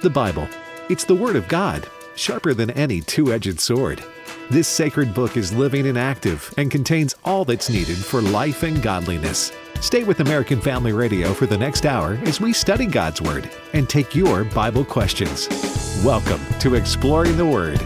[0.00, 0.48] The Bible.
[0.88, 4.00] It's the Word of God, sharper than any two edged sword.
[4.48, 8.80] This sacred book is living and active and contains all that's needed for life and
[8.80, 9.50] godliness.
[9.80, 13.88] Stay with American Family Radio for the next hour as we study God's Word and
[13.88, 15.48] take your Bible questions.
[16.04, 17.80] Welcome to Exploring the Word.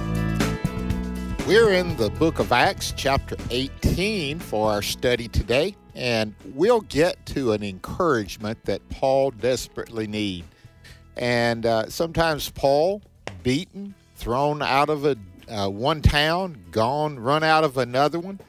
[1.47, 7.25] We're in the book of Acts, chapter 18, for our study today, and we'll get
[7.27, 10.47] to an encouragement that Paul desperately needs.
[11.17, 13.03] And uh, sometimes Paul,
[13.43, 15.17] beaten, thrown out of a,
[15.49, 18.41] uh, one town, gone, run out of another one.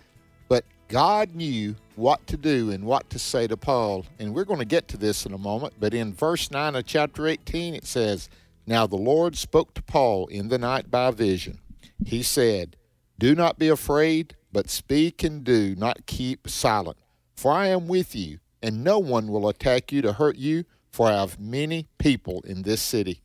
[0.48, 4.06] But God knew what to do and what to say to Paul.
[4.20, 5.76] And we're going to get to this in a moment.
[5.80, 8.30] But in verse 9 of chapter 18, it says,
[8.66, 11.60] Now the Lord spoke to Paul in the night by vision.
[12.06, 12.78] He said,
[13.20, 16.98] Do not be afraid, but speak and do not keep silent.
[17.36, 21.08] For I am with you, and no one will attack you to hurt you for
[21.08, 23.22] I have many people in this city.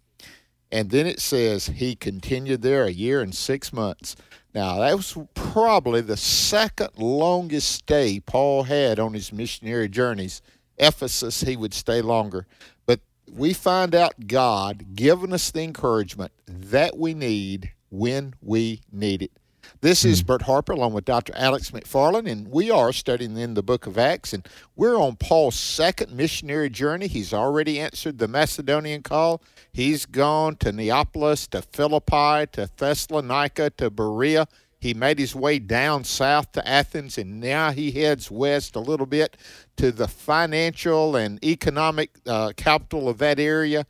[0.72, 4.16] And then it says he continued there a year and six months.
[4.54, 10.40] Now, that was probably the second longest stay Paul had on his missionary journeys.
[10.78, 12.46] Ephesus, he would stay longer.
[12.86, 19.22] But we find out God giving us the encouragement that we need when we need
[19.22, 19.32] it.
[19.80, 20.26] This is hmm.
[20.26, 21.32] Bert Harper along with Dr.
[21.36, 25.54] Alex McFarland, and we are studying in the book of Acts, and we're on Paul's
[25.54, 27.06] second missionary journey.
[27.06, 29.40] He's already answered the Macedonian call.
[29.72, 34.48] He's gone to Neapolis, to Philippi, to Thessalonica, to Berea.
[34.80, 39.06] He made his way down south to Athens, and now he heads west a little
[39.06, 39.36] bit
[39.76, 43.86] to the financial and economic uh, capital of that area,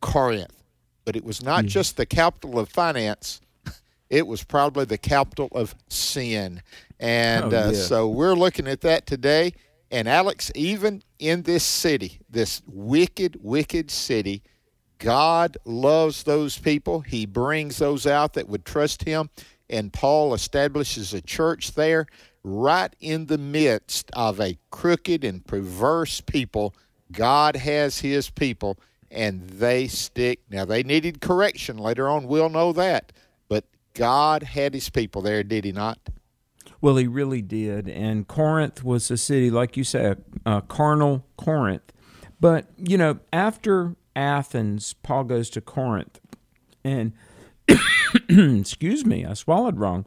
[0.00, 0.62] Corinth.
[1.04, 3.40] But it was not just the capital of finance
[4.14, 6.62] it was probably the capital of sin.
[7.00, 9.54] And oh, uh, so we're looking at that today.
[9.90, 14.44] And Alex, even in this city, this wicked, wicked city,
[14.98, 17.00] God loves those people.
[17.00, 19.30] He brings those out that would trust Him.
[19.68, 22.06] And Paul establishes a church there
[22.44, 26.72] right in the midst of a crooked and perverse people.
[27.10, 28.78] God has His people,
[29.10, 30.40] and they stick.
[30.50, 31.78] Now, they needed correction.
[31.78, 33.12] Later on, we'll know that.
[33.94, 35.98] God had his people there, did he not?
[36.80, 37.88] Well, he really did.
[37.88, 41.92] And Corinth was a city, like you said, a carnal Corinth.
[42.40, 46.20] But, you know, after Athens, Paul goes to Corinth.
[46.84, 47.12] And,
[48.28, 50.04] excuse me, I swallowed wrong.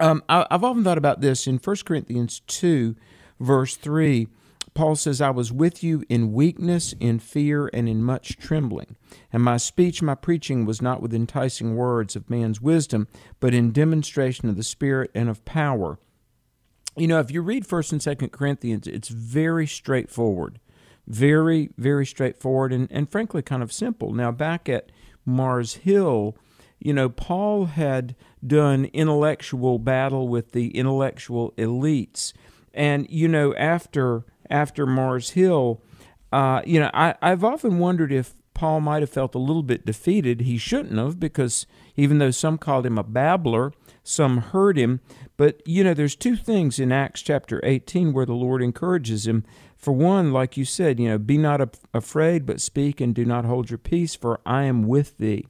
[0.00, 2.96] Um, I, I've often thought about this in 1 Corinthians 2,
[3.38, 4.28] verse 3.
[4.74, 8.96] Paul says, I was with you in weakness, in fear, and in much trembling.
[9.32, 13.08] And my speech, my preaching was not with enticing words of man's wisdom,
[13.40, 15.98] but in demonstration of the Spirit and of power.
[16.96, 20.60] You know, if you read 1st and 2nd Corinthians, it's very straightforward.
[21.06, 24.12] Very, very straightforward and, and frankly kind of simple.
[24.12, 24.92] Now, back at
[25.24, 26.36] Mars Hill,
[26.78, 32.32] you know, Paul had done intellectual battle with the intellectual elites.
[32.72, 35.80] And, you know, after after Mars Hill,
[36.32, 39.86] uh, you know, I, I've often wondered if Paul might have felt a little bit
[39.86, 40.42] defeated.
[40.42, 41.66] He shouldn't have, because
[41.96, 43.72] even though some called him a babbler,
[44.02, 45.00] some heard him.
[45.36, 49.44] But, you know, there's two things in Acts chapter 18 where the Lord encourages him.
[49.76, 53.46] For one, like you said, you know, be not afraid, but speak and do not
[53.46, 55.46] hold your peace, for I am with thee.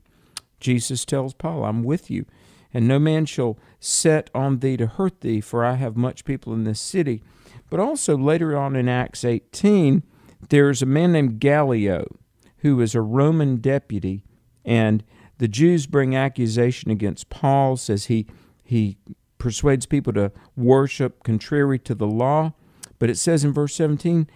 [0.60, 2.26] Jesus tells Paul, I'm with you,
[2.72, 6.52] and no man shall set on thee to hurt thee, for I have much people
[6.52, 7.22] in this city.
[7.70, 10.02] But also later on in Acts 18,
[10.48, 12.16] there's a man named Gallio
[12.58, 14.24] who is a Roman deputy,
[14.64, 15.02] and
[15.38, 18.26] the Jews bring accusation against Paul, says he
[18.62, 18.98] he
[19.38, 22.52] persuades people to worship contrary to the law.
[22.98, 24.28] But it says in verse 17,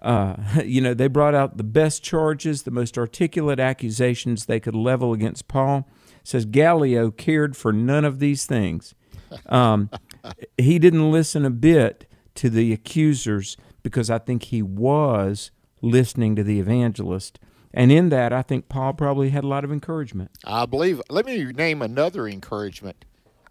[0.00, 4.74] uh, you know, they brought out the best charges, the most articulate accusations they could
[4.74, 5.88] level against Paul.
[6.20, 8.94] It says Gallio cared for none of these things.
[9.46, 9.90] Um,
[10.58, 15.50] he didn't listen a bit to the accusers because I think he was
[15.82, 17.38] listening to the evangelist.
[17.72, 20.30] And in that, I think Paul probably had a lot of encouragement.
[20.44, 21.00] I believe.
[21.08, 23.04] Let me name another encouragement.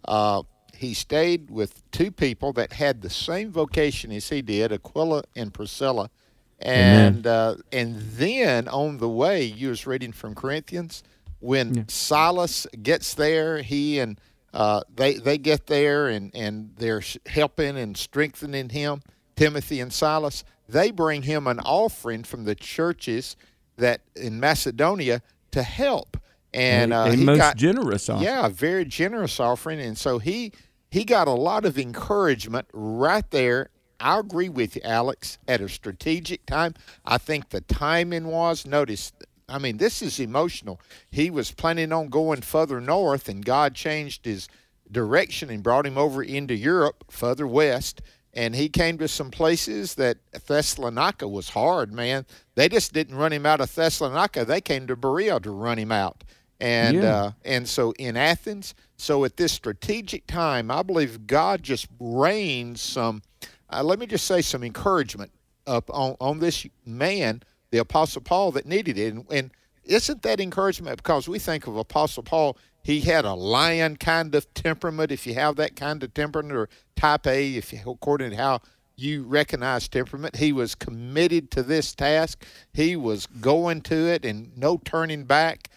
[0.06, 0.42] Uh,
[0.74, 5.52] he stayed with two people that had the same vocation as he did, Aquila and
[5.52, 6.10] Priscilla.
[6.58, 11.02] And uh, and then on the way, you was reading from Corinthians
[11.40, 11.82] when yeah.
[11.88, 14.20] Silas gets there, he and
[14.52, 19.02] uh, they they get there and and they're helping and strengthening him.
[19.36, 23.36] Timothy and Silas they bring him an offering from the churches
[23.76, 26.16] that in Macedonia to help.
[26.52, 28.24] And uh, a he most got, generous offering.
[28.24, 30.52] Yeah, a very generous offering, and so he
[30.90, 33.70] he got a lot of encouragement right there.
[34.00, 35.38] I agree with you, Alex.
[35.46, 36.74] At a strategic time,
[37.04, 38.66] I think the timing was.
[38.66, 39.12] Notice
[39.50, 40.80] I mean, this is emotional.
[41.10, 44.48] He was planning on going further north, and God changed his
[44.90, 48.00] direction and brought him over into Europe, further west.
[48.32, 52.26] And he came to some places that Thessalonica was hard, man.
[52.54, 54.44] They just didn't run him out of Thessalonica.
[54.44, 56.22] They came to Berea to run him out.
[56.60, 57.14] And Yeah.
[57.14, 62.78] uh, and so in Athens, so at this strategic time, I believe God just rained
[62.78, 63.22] some.
[63.68, 65.32] Uh, let me just say some encouragement
[65.66, 69.14] up on on this man, the Apostle Paul, that needed it.
[69.14, 69.50] And, and
[69.84, 70.96] isn't that encouragement?
[70.98, 75.12] Because we think of Apostle Paul, he had a lion kind of temperament.
[75.12, 78.60] If you have that kind of temperament, or type A, if you, according to how
[78.96, 82.44] you recognize temperament, he was committed to this task.
[82.72, 85.70] He was going to it, and no turning back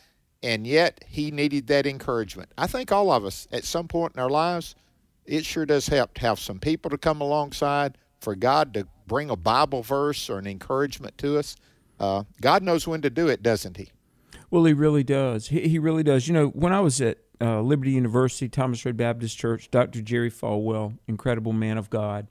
[0.43, 2.51] and yet he needed that encouragement.
[2.57, 4.75] I think all of us at some point in our lives,
[5.25, 9.29] it sure does help to have some people to come alongside, for God to bring
[9.29, 11.55] a Bible verse or an encouragement to us.
[11.99, 13.89] Uh, God knows when to do it, doesn't He?
[14.53, 15.47] Well, he really does.
[15.47, 16.27] He, he really does.
[16.27, 20.01] You know, when I was at uh, Liberty University, Thomas Road Baptist Church, Dr.
[20.01, 22.27] Jerry Falwell, incredible man of God,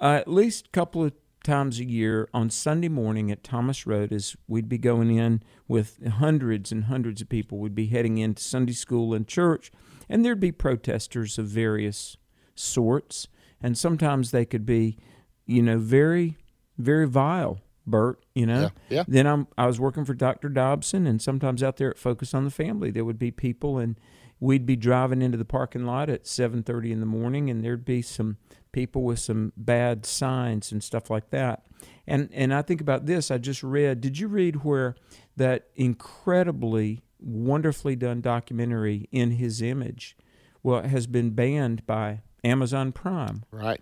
[0.00, 1.12] uh, at least a couple of
[1.44, 6.04] times a year on Sunday morning at Thomas Road, as we'd be going in with
[6.06, 9.70] hundreds and hundreds of people, we'd be heading into Sunday school and church,
[10.08, 12.16] and there'd be protesters of various
[12.54, 13.28] sorts,
[13.62, 14.98] and sometimes they could be,
[15.46, 16.36] you know, very,
[16.76, 17.60] very vile.
[17.86, 18.70] Bert, you know.
[18.88, 19.04] Yeah, yeah.
[19.08, 20.48] Then I'm I was working for Dr.
[20.48, 23.98] Dobson, and sometimes out there at Focus on the Family, there would be people, and
[24.40, 28.02] we'd be driving into the parking lot at 7:30 in the morning, and there'd be
[28.02, 28.36] some
[28.72, 31.64] people with some bad signs and stuff like that.
[32.06, 33.30] And and I think about this.
[33.30, 34.00] I just read.
[34.00, 34.94] Did you read where
[35.36, 40.16] that incredibly wonderfully done documentary in his image,
[40.62, 43.44] well, has been banned by Amazon Prime.
[43.50, 43.80] Right.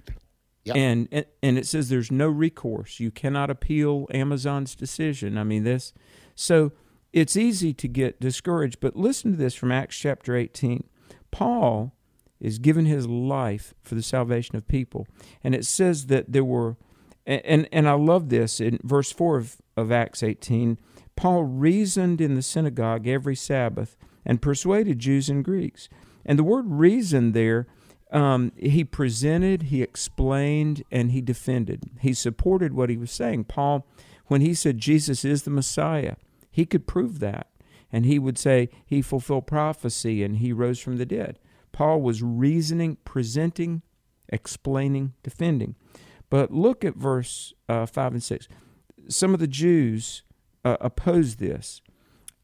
[0.65, 0.77] Yep.
[0.77, 3.01] And, and it says there's no recourse.
[3.01, 5.39] You cannot appeal Amazon's decision.
[5.39, 5.93] I mean this.
[6.35, 6.73] So
[7.13, 10.85] it's easy to get discouraged, but listen to this from Acts chapter 18.
[11.31, 11.95] Paul
[12.41, 15.07] is given his life for the salvation of people.
[15.43, 16.77] And it says that there were
[17.27, 20.79] and and, and I love this in verse 4 of, of Acts 18.
[21.17, 25.89] Paul reasoned in the synagogue every Sabbath and persuaded Jews and Greeks.
[26.25, 27.67] And the word reason there
[28.13, 31.91] um, he presented, he explained, and he defended.
[32.01, 33.45] He supported what he was saying.
[33.45, 33.87] Paul,
[34.27, 36.17] when he said Jesus is the Messiah,
[36.51, 37.49] he could prove that.
[37.93, 41.39] And he would say he fulfilled prophecy and he rose from the dead.
[41.73, 43.83] Paul was reasoning, presenting,
[44.29, 45.75] explaining, defending.
[46.29, 48.49] But look at verse uh, 5 and 6.
[49.09, 50.23] Some of the Jews
[50.65, 51.83] uh, opposed this.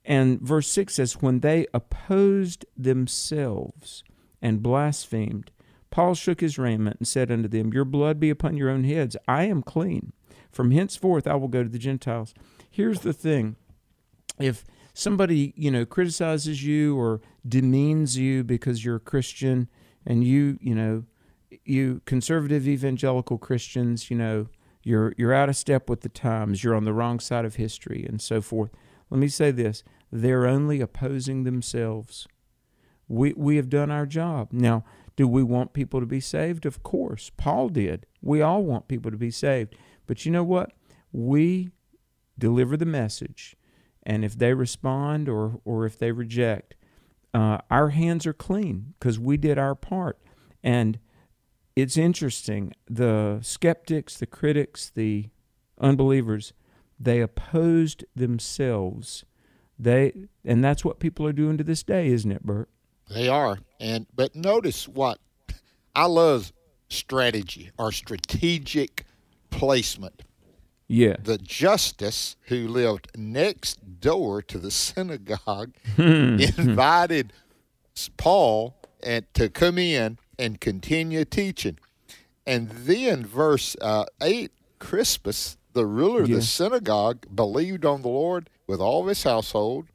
[0.04, 4.04] And verse 6 says, When they opposed themselves
[4.40, 5.50] and blasphemed,
[5.96, 9.16] Paul shook his raiment and said unto them, Your blood be upon your own heads.
[9.26, 10.12] I am clean.
[10.52, 12.34] From henceforth I will go to the Gentiles.
[12.70, 13.56] Here's the thing
[14.38, 19.70] if somebody, you know, criticizes you or demeans you because you're a Christian
[20.04, 21.04] and you, you know,
[21.64, 24.48] you conservative evangelical Christians, you know,
[24.82, 28.04] you're you're out of step with the times, you're on the wrong side of history
[28.06, 28.70] and so forth.
[29.08, 29.82] Let me say this,
[30.12, 32.28] they're only opposing themselves.
[33.08, 34.52] We we have done our job.
[34.52, 34.84] Now,
[35.16, 36.66] do we want people to be saved?
[36.66, 37.30] Of course.
[37.36, 38.06] Paul did.
[38.20, 39.74] We all want people to be saved.
[40.06, 40.72] But you know what?
[41.12, 41.70] We
[42.38, 43.56] deliver the message.
[44.02, 46.76] And if they respond or, or if they reject,
[47.34, 50.18] uh, our hands are clean because we did our part.
[50.62, 50.98] And
[51.74, 52.72] it's interesting.
[52.88, 55.30] The skeptics, the critics, the
[55.80, 56.52] unbelievers,
[56.98, 59.24] they opposed themselves.
[59.78, 62.70] They and that's what people are doing to this day, isn't it, Bert?
[63.08, 63.58] They are.
[63.80, 65.18] And but notice what
[65.94, 66.52] I love
[66.88, 69.04] strategy or strategic
[69.50, 70.22] placement.
[70.88, 71.16] Yeah.
[71.22, 76.38] The justice who lived next door to the synagogue Hmm.
[76.58, 77.32] invited
[78.16, 81.78] Paul and to come in and continue teaching.
[82.46, 88.48] And then verse uh, 8 Crispus, the ruler of the synagogue, believed on the Lord
[88.66, 89.86] with all of his household.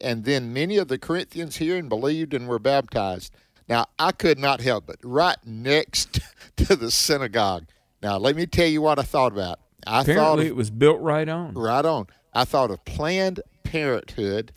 [0.00, 3.32] And then many of the Corinthians here and believed and were baptized.
[3.68, 6.20] Now, I could not help but right next
[6.56, 7.66] to the synagogue.
[8.02, 9.60] Now, let me tell you what I thought about.
[9.86, 11.54] I thought of, it was built right on.
[11.54, 12.06] right on.
[12.34, 14.52] I thought of Planned Parenthood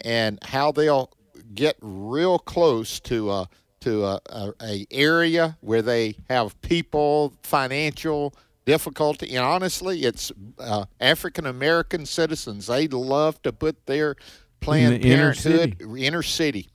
[0.00, 1.10] and how they'll
[1.54, 3.48] get real close to a
[3.80, 8.34] to a, a, a area where they have people financial
[8.64, 9.34] difficulty.
[9.34, 12.66] And honestly, it's uh, African American citizens.
[12.66, 14.16] They love to put their
[14.60, 16.68] Planned In the inner Parenthood inner city.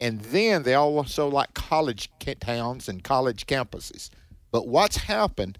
[0.00, 4.10] And then they also like college towns and college campuses.
[4.50, 5.58] But what's happened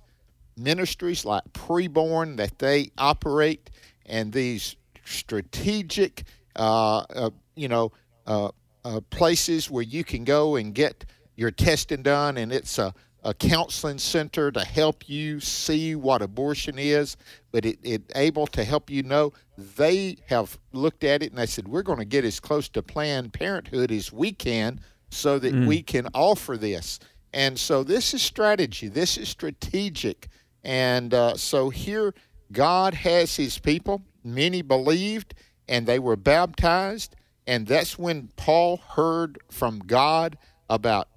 [0.57, 3.71] ministries like preborn that they operate
[4.07, 6.25] and these strategic,
[6.57, 7.93] uh, uh, you know,
[8.27, 8.51] uh,
[8.85, 11.05] uh, places where you can go and get
[11.37, 12.93] your testing done, and it's a,
[13.25, 17.17] a counseling center to help you see what abortion is,
[17.51, 19.33] but it, it able to help you know.
[19.57, 22.83] They have looked at it and they said we're going to get as close to
[22.83, 25.67] Planned Parenthood as we can, so that mm.
[25.67, 26.99] we can offer this.
[27.33, 28.89] And so this is strategy.
[28.89, 30.29] This is strategic.
[30.65, 32.15] And uh, so here,
[32.53, 34.03] God has His people.
[34.25, 35.35] Many believed,
[35.69, 37.17] and they were baptized.
[37.47, 40.37] And that's when Paul heard from God
[40.69, 41.09] about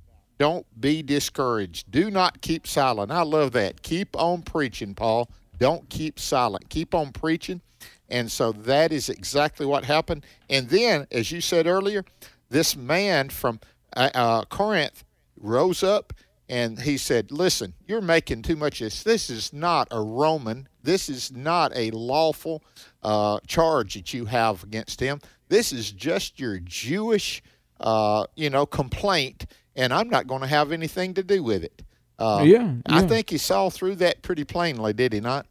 [0.42, 1.92] don't be discouraged.
[1.92, 3.12] Do not keep silent.
[3.12, 3.84] I love that.
[3.84, 5.30] Keep on preaching, Paul.
[5.60, 6.68] Don't keep silent.
[6.68, 7.62] Keep on preaching.
[8.10, 10.26] And so that is exactly what happened.
[10.50, 12.04] And then, as you said earlier,
[12.50, 13.60] this man from
[13.96, 15.04] uh, uh, Corinth
[15.40, 16.12] rose up
[16.50, 19.04] and he said, Listen, you're making too much of this.
[19.04, 20.68] This is not a Roman.
[20.82, 22.64] This is not a lawful
[23.04, 25.22] uh, charge that you have against him.
[25.50, 27.44] This is just your Jewish,
[27.80, 31.84] uh, you know, complaint, and I'm not going to have anything to do with it.
[32.20, 35.48] Uh, yeah, yeah, I think he saw through that pretty plainly, did he not?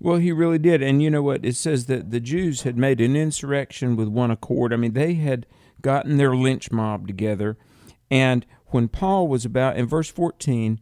[0.00, 0.82] Well, he really did.
[0.82, 1.44] And you know what?
[1.44, 4.72] It says that the Jews had made an insurrection with one accord.
[4.72, 5.44] I mean, they had
[5.82, 7.58] gotten their lynch mob together.
[8.10, 10.80] And when Paul was about, in verse 14,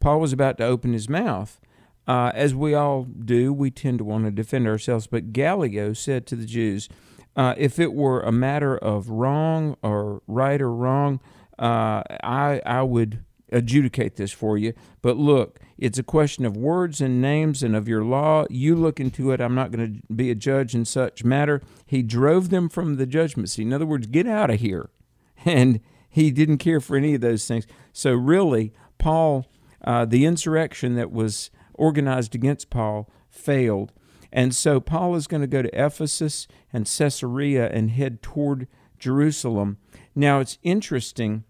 [0.00, 1.60] Paul was about to open his mouth.
[2.06, 5.06] Uh, as we all do, we tend to want to defend ourselves.
[5.06, 6.88] But Gallio said to the Jews,
[7.36, 11.20] uh, if it were a matter of wrong or right or wrong,
[11.58, 14.74] uh, I I would adjudicate this for you.
[15.00, 18.44] But look, it's a question of words and names and of your law.
[18.50, 19.40] You look into it.
[19.40, 21.62] I'm not going to be a judge in such matter.
[21.86, 23.62] He drove them from the judgment seat.
[23.62, 24.90] In other words, get out of here.
[25.44, 27.64] And he didn't care for any of those things.
[27.92, 29.46] So really, Paul,
[29.84, 33.92] uh, the insurrection that was organized against Paul failed
[34.32, 39.78] and so Paul is going to go to Ephesus and Caesarea and head toward Jerusalem.
[40.14, 41.44] Now it's interesting.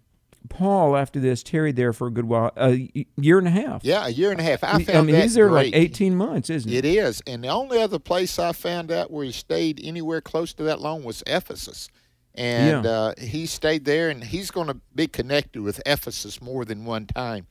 [0.49, 3.85] Paul, after this, tarried there for a good while, a year and a half.
[3.85, 4.64] Yeah, a year and a half.
[4.64, 5.73] I found I mean, he's there great.
[5.73, 6.85] like eighteen months, isn't it?
[6.85, 10.54] It is, and the only other place I found out where he stayed anywhere close
[10.54, 11.88] to that long was Ephesus,
[12.35, 12.90] and yeah.
[12.90, 17.07] uh, he stayed there, and he's going to be connected with Ephesus more than one
[17.07, 17.47] time.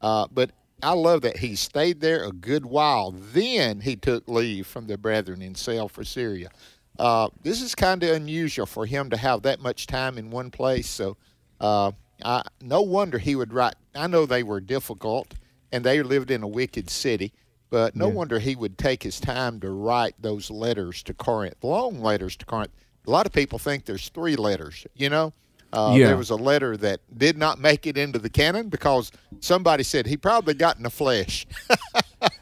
[0.00, 0.52] Uh, but
[0.82, 3.10] I love that he stayed there a good while.
[3.10, 6.50] Then he took leave from the brethren and sailed for Syria.
[6.98, 10.50] Uh, this is kind of unusual for him to have that much time in one
[10.50, 10.88] place.
[10.88, 11.16] So,
[12.22, 13.74] uh, I, no wonder he would write.
[13.94, 15.34] I know they were difficult
[15.72, 17.32] and they lived in a wicked city,
[17.70, 18.14] but no yeah.
[18.14, 22.46] wonder he would take his time to write those letters to Corinth, long letters to
[22.46, 22.72] Corinth.
[23.06, 25.32] A lot of people think there's three letters, you know.
[25.72, 26.06] Uh, yeah.
[26.06, 30.06] There was a letter that did not make it into the canon because somebody said
[30.06, 31.46] he probably got in the flesh.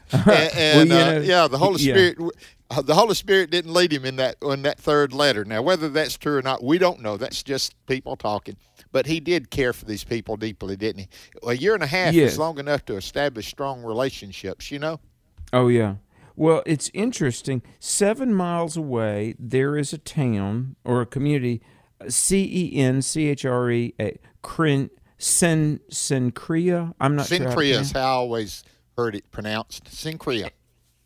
[0.11, 2.15] and, and well, uh, yeah, the Holy Spirit.
[2.19, 2.27] Yeah.
[2.69, 5.45] Uh, the Holy Spirit didn't lead him in that in that third letter.
[5.45, 7.17] Now, whether that's true or not, we don't know.
[7.17, 8.57] That's just people talking.
[8.91, 11.07] But he did care for these people deeply, didn't he?
[11.47, 12.33] A year and a half yes.
[12.33, 14.71] is long enough to establish strong relationships.
[14.71, 14.99] You know.
[15.53, 15.95] Oh yeah.
[16.35, 17.63] Well, it's interesting.
[17.79, 21.61] Seven miles away, there is a town or a community
[22.07, 24.89] C E N C H R E uh, A.
[25.19, 26.93] Sen Cenchrea.
[26.99, 27.81] I'm not Cenchrea sure.
[27.81, 28.63] is how I always
[28.95, 29.85] heard it pronounced.
[29.85, 30.51] Cenchrea.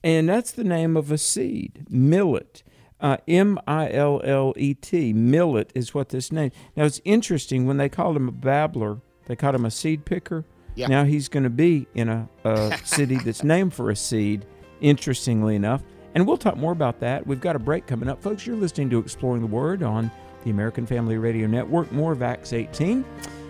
[0.04, 2.64] And that's the name of a seed, millet.
[3.02, 5.12] Uh, M I L L E T.
[5.12, 6.52] Millet is what this name.
[6.76, 10.46] Now it's interesting when they called him a babbler, they called him a seed picker.
[10.76, 10.88] Yeah.
[10.88, 14.46] Now he's going to be in a, a city that's named for a seed.
[14.80, 15.84] Interestingly enough,
[16.16, 17.26] and we'll talk more about that.
[17.26, 18.48] We've got a break coming up, folks.
[18.48, 20.12] You're listening to Exploring the Word on
[20.44, 23.06] the American Family Radio Network, more of Acts 18,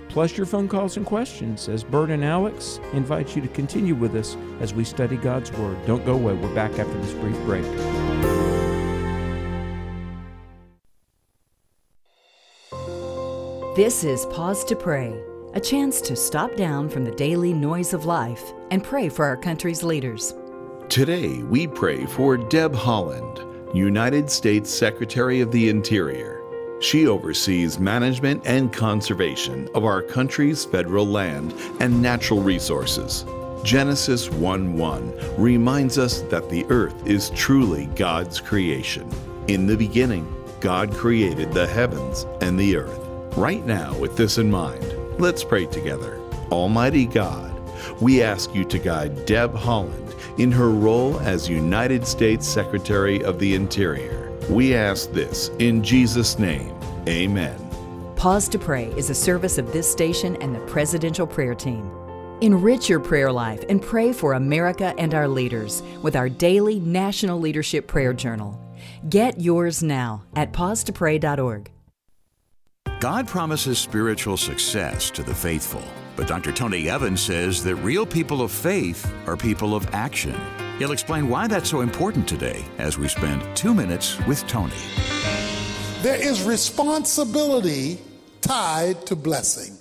[0.09, 4.15] plus your phone calls and questions as Bert and Alex invite you to continue with
[4.15, 5.77] us as we study God's Word.
[5.85, 6.33] Don't go away.
[6.33, 8.10] We're back after this brief break.
[13.73, 15.17] This is Pause to Pray,
[15.53, 19.37] a chance to stop down from the daily noise of life and pray for our
[19.37, 20.35] country's leaders.
[20.89, 26.41] Today, we pray for Deb Haaland, United States Secretary of the Interior.
[26.81, 33.23] She oversees management and conservation of our country's federal land and natural resources.
[33.63, 39.09] Genesis 1 1 reminds us that the earth is truly God's creation.
[39.47, 40.27] In the beginning,
[40.59, 43.00] God created the heavens and the earth.
[43.37, 44.85] Right now, with this in mind,
[45.19, 46.19] let's pray together.
[46.51, 47.51] Almighty God,
[48.01, 53.39] we ask you to guide Deb Haaland in her role as United States Secretary of
[53.39, 54.37] the Interior.
[54.49, 56.75] We ask this in Jesus' name.
[57.07, 57.57] Amen.
[58.15, 61.89] Pause to Pray is a service of this station and the Presidential Prayer Team.
[62.41, 67.39] Enrich your prayer life and pray for America and our leaders with our daily National
[67.39, 68.59] Leadership Prayer Journal.
[69.09, 71.71] Get yours now at pausetopray.org.
[73.01, 75.81] God promises spiritual success to the faithful,
[76.15, 76.51] but Dr.
[76.51, 80.39] Tony Evans says that real people of faith are people of action.
[80.77, 84.75] He'll explain why that's so important today as we spend two minutes with Tony.
[86.03, 87.97] There is responsibility
[88.41, 89.75] tied to blessing.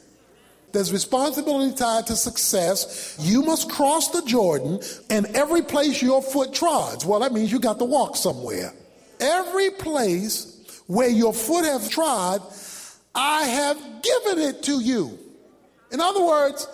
[0.72, 3.18] There's responsibility tied to success.
[3.20, 7.60] You must cross the Jordan, and every place your foot trods, well, that means you
[7.60, 8.72] got to walk somewhere.
[9.20, 12.40] Every place where your foot has trod,
[13.14, 15.18] I have given it to you.
[15.92, 16.68] In other words,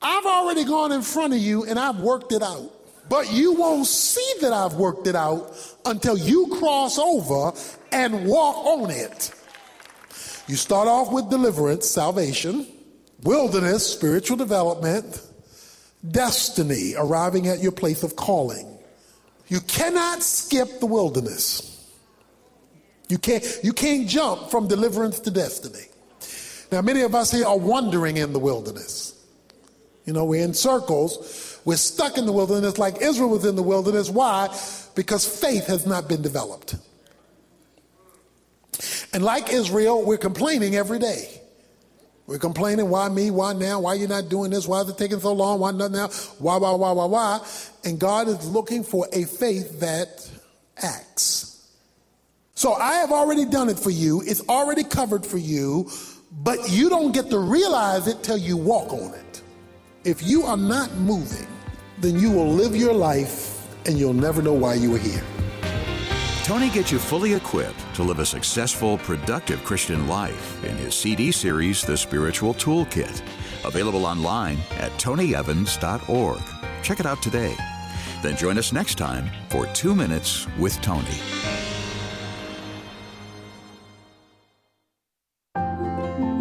[0.00, 2.70] I've already gone in front of you and I've worked it out.
[3.08, 7.52] But you won't see that I've worked it out until you cross over
[7.90, 9.32] and walk on it.
[10.48, 12.66] You start off with deliverance, salvation,
[13.22, 15.20] wilderness, spiritual development,
[16.10, 18.78] destiny, arriving at your place of calling.
[19.48, 21.71] You cannot skip the wilderness.
[23.12, 25.84] You can't, you can't jump from deliverance to destiny.
[26.72, 29.22] Now, many of us here are wandering in the wilderness.
[30.06, 31.60] You know, we're in circles.
[31.66, 34.08] We're stuck in the wilderness like Israel was in the wilderness.
[34.08, 34.48] Why?
[34.94, 36.76] Because faith has not been developed.
[39.12, 41.38] And like Israel, we're complaining every day.
[42.26, 43.30] We're complaining, why me?
[43.30, 43.80] Why now?
[43.80, 44.66] Why you not doing this?
[44.66, 45.60] Why is it taking so long?
[45.60, 46.08] Why not now?
[46.38, 47.46] Why, why, why, why, why?
[47.84, 50.30] And God is looking for a faith that
[50.78, 51.51] acts.
[52.62, 54.22] So I have already done it for you.
[54.24, 55.90] It's already covered for you,
[56.30, 59.42] but you don't get to realize it till you walk on it.
[60.04, 61.48] If you are not moving,
[61.98, 65.24] then you will live your life and you'll never know why you were here.
[66.44, 71.32] Tony gets you fully equipped to live a successful, productive Christian life in his CD
[71.32, 73.22] series, The Spiritual Toolkit,
[73.64, 76.42] available online at tonyevans.org.
[76.84, 77.56] Check it out today.
[78.22, 81.18] Then join us next time for Two Minutes with Tony.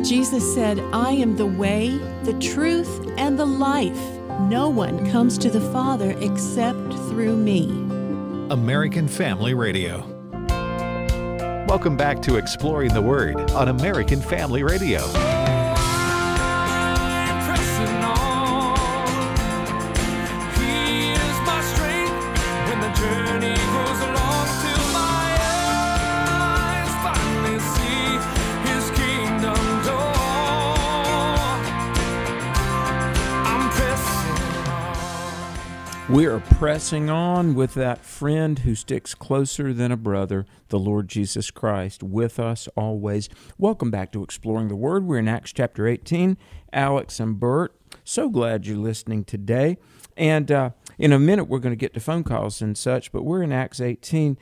[0.04, 1.90] Jesus said, I am the way,
[2.24, 4.00] the truth, and the life.
[4.42, 7.70] No one comes to the Father except through me.
[8.50, 10.00] American Family Radio.
[11.68, 15.02] Welcome back to Exploring the Word on American Family Radio.
[36.12, 41.08] We are pressing on with that friend who sticks closer than a brother, the Lord
[41.08, 43.30] Jesus Christ, with us always.
[43.58, 45.06] Welcome back to Exploring the Word.
[45.06, 46.38] We're in Acts chapter 18.
[46.74, 49.78] Alex and Bert, so glad you're listening today.
[50.18, 53.24] And uh, in a minute, we're going to get to phone calls and such, but
[53.24, 54.38] we're in Acts 18.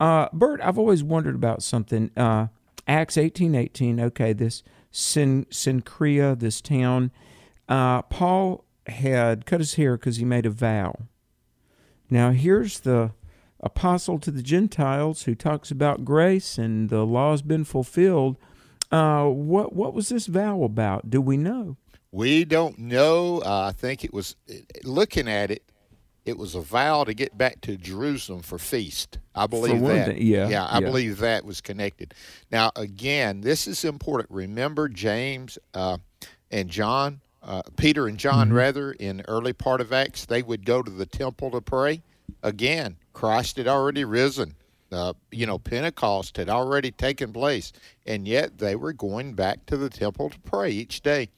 [0.00, 2.10] Uh, Bert, I've always wondered about something.
[2.16, 2.48] Uh,
[2.88, 7.12] Acts 18 18, okay, this Sin- Cenchrea, this town.
[7.68, 10.96] Uh, Paul had cut his hair because he made a vow.
[12.12, 13.12] Now, here's the
[13.58, 18.36] apostle to the Gentiles who talks about grace and the law has been fulfilled.
[18.90, 21.08] Uh, what what was this vow about?
[21.08, 21.78] Do we know?
[22.10, 23.38] We don't know.
[23.38, 24.36] Uh, I think it was
[24.84, 25.62] looking at it.
[26.26, 29.18] It was a vow to get back to Jerusalem for feast.
[29.34, 30.08] I believe that.
[30.08, 30.86] Thing, yeah, yeah, I yeah.
[30.86, 32.12] believe that was connected.
[32.50, 34.30] Now, again, this is important.
[34.30, 35.96] Remember James uh,
[36.50, 38.56] and John uh, Peter and John, mm-hmm.
[38.56, 42.02] rather, in early part of Acts, they would go to the temple to pray.
[42.42, 44.54] Again, Christ had already risen.
[44.90, 47.72] Uh, you know, Pentecost had already taken place,
[48.06, 51.28] and yet they were going back to the temple to pray each day.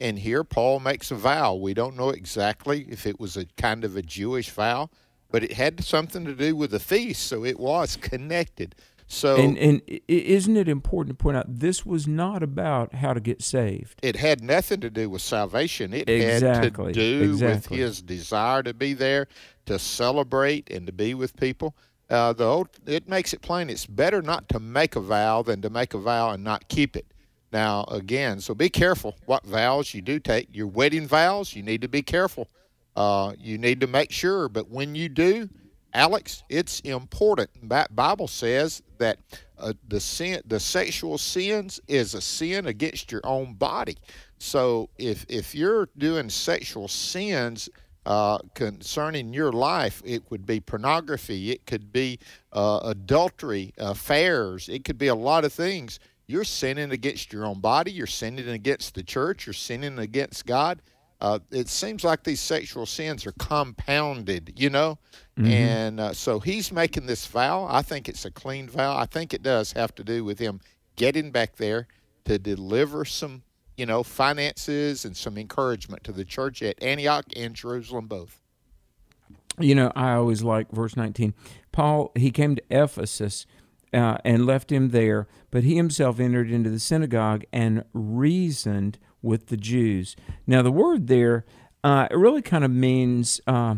[0.00, 1.54] And here Paul makes a vow.
[1.54, 4.88] We don't know exactly if it was a kind of a Jewish vow,
[5.30, 8.74] but it had something to do with the feast, so it was connected.
[9.12, 13.20] So and, and isn't it important to point out this was not about how to
[13.20, 14.00] get saved?
[14.02, 15.92] It had nothing to do with salvation.
[15.92, 16.86] It exactly.
[16.86, 17.76] had to do exactly.
[17.76, 19.28] with his desire to be there,
[19.66, 21.76] to celebrate, and to be with people.
[22.08, 23.68] Uh, the old, it makes it plain.
[23.68, 26.96] It's better not to make a vow than to make a vow and not keep
[26.96, 27.12] it.
[27.52, 30.48] Now, again, so be careful what vows you do take.
[30.56, 32.48] Your wedding vows, you need to be careful.
[32.96, 34.48] Uh, you need to make sure.
[34.48, 35.50] But when you do,
[35.94, 37.50] Alex, it's important.
[37.68, 39.18] That Bible says that
[39.58, 43.98] uh, the sin, the sexual sins, is a sin against your own body.
[44.38, 47.68] So if if you're doing sexual sins
[48.06, 51.50] uh, concerning your life, it would be pornography.
[51.52, 52.18] It could be
[52.52, 54.68] uh, adultery, affairs.
[54.68, 56.00] It could be a lot of things.
[56.26, 57.92] You're sinning against your own body.
[57.92, 59.46] You're sinning against the church.
[59.46, 60.80] You're sinning against God.
[61.22, 64.98] Uh, it seems like these sexual sins are compounded, you know?
[65.38, 65.46] Mm-hmm.
[65.46, 67.64] And uh, so he's making this vow.
[67.70, 68.96] I think it's a clean vow.
[68.96, 70.60] I think it does have to do with him
[70.96, 71.86] getting back there
[72.24, 73.44] to deliver some,
[73.76, 78.40] you know, finances and some encouragement to the church at Antioch and Jerusalem both.
[79.60, 81.34] You know, I always like verse 19.
[81.70, 83.46] Paul, he came to Ephesus
[83.94, 89.46] uh, and left him there, but he himself entered into the synagogue and reasoned with
[89.46, 90.16] the Jews.
[90.46, 91.44] Now, the word there,
[91.82, 93.76] uh, it really kind of means, uh,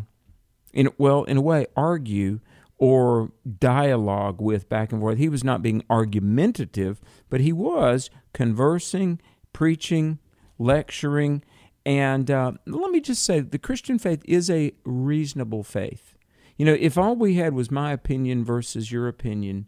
[0.73, 2.41] in well, in a way, argue
[2.79, 5.19] or dialogue with back and forth.
[5.19, 9.21] He was not being argumentative, but he was conversing,
[9.53, 10.19] preaching,
[10.59, 11.45] lecturing.
[11.87, 16.17] And uh, let me just say, the Christian faith is a reasonable faith.
[16.57, 19.67] You know, if all we had was my opinion versus your opinion,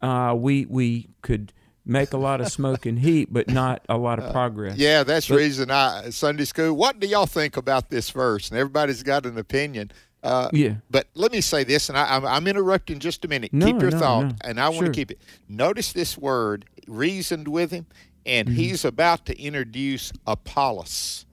[0.00, 1.52] uh, we we could
[1.88, 4.76] make a lot of smoke and heat, but not a lot of progress.
[4.76, 6.74] Yeah, that's the But- reason I Sunday school.
[6.74, 8.50] What do y'all think about this verse?
[8.50, 9.90] And everybody's got an opinion.
[10.22, 10.74] Uh, Yeah.
[10.90, 13.52] But let me say this, and I, I'm, I'm interrupting just a minute.
[13.52, 14.34] No, keep your no, thought, no.
[14.44, 14.86] and I want Sure.
[14.88, 15.20] to keep it.
[15.48, 17.86] Notice this word, reasoned with him,
[18.26, 18.56] and Mm-hmm.
[18.56, 21.24] he's about to introduce Apollos,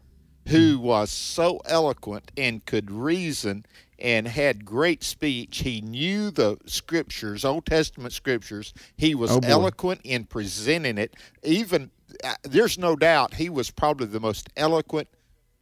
[0.46, 0.56] Mm-hmm.
[0.56, 3.66] who was so eloquent and could reason
[4.00, 5.60] and had great speech.
[5.60, 8.74] He knew the scriptures, Old Testament scriptures.
[8.98, 11.16] He was Oh, eloquent in presenting it.
[11.44, 11.92] Even
[12.24, 15.08] uh, there's no doubt he was probably the most eloquent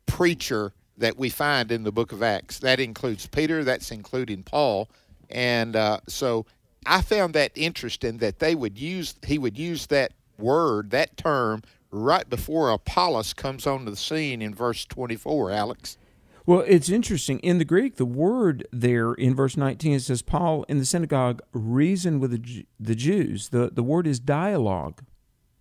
[0.05, 2.59] preacher that we find in the book of Acts.
[2.59, 4.89] That includes Peter, that's including Paul.
[5.29, 6.45] And uh, so
[6.85, 11.63] I found that interesting that they would use, he would use that word, that term,
[11.91, 15.97] right before Apollos comes onto the scene in verse 24, Alex.
[16.45, 17.39] Well, it's interesting.
[17.39, 21.41] In the Greek, the word there in verse 19, it says, Paul in the synagogue
[21.53, 23.49] reasoned with the, Jews.
[23.49, 25.03] The, the word is dialogue.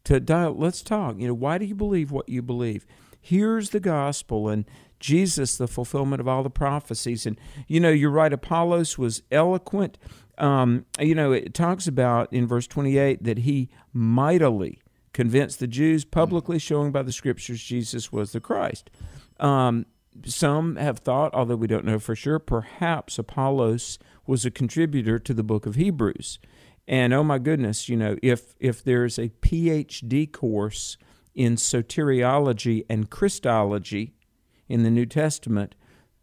[0.05, 1.19] To dial, let's talk.
[1.19, 2.85] You know, why do you believe what you believe?
[3.21, 4.65] Here's the gospel and
[4.99, 7.27] Jesus, the fulfillment of all the prophecies.
[7.27, 9.99] And, you know, you're right, Apollos was eloquent.
[10.39, 14.81] Um, you know, it talks about in verse 28 that he mightily
[15.13, 18.91] convinced the Jews, publicly showing by the scriptures Jesus was the Christ.
[19.39, 19.87] Um,
[20.25, 25.35] some have thought, although we don't know for sure, perhaps Apollos was a contributor to
[25.35, 26.39] the book of Hebrews.
[26.89, 30.97] And oh my goodness, you know, if if there's a PhD course
[31.35, 34.13] in soteriology and Christology
[34.69, 35.75] in the New Testament,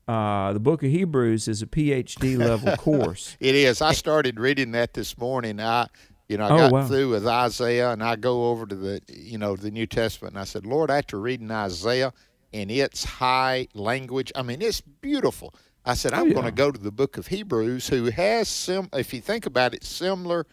[0.07, 3.37] uh, the book of Hebrews is a PhD level course.
[3.39, 3.81] It is.
[3.81, 5.59] I started reading that this morning.
[5.59, 5.87] I,
[6.27, 6.87] you know, I Oh, got wow.
[6.87, 10.41] through with Isaiah, and I go over to the, you know, the New Testament, and
[10.41, 12.13] I said, Lord, after reading Isaiah
[12.51, 15.53] in its high language, I mean, it's beautiful.
[15.85, 16.33] I said, oh, I'm Oh, yeah.
[16.33, 19.73] going to go to the book of Hebrews, who has sim, if you think about
[19.73, 20.45] it, similar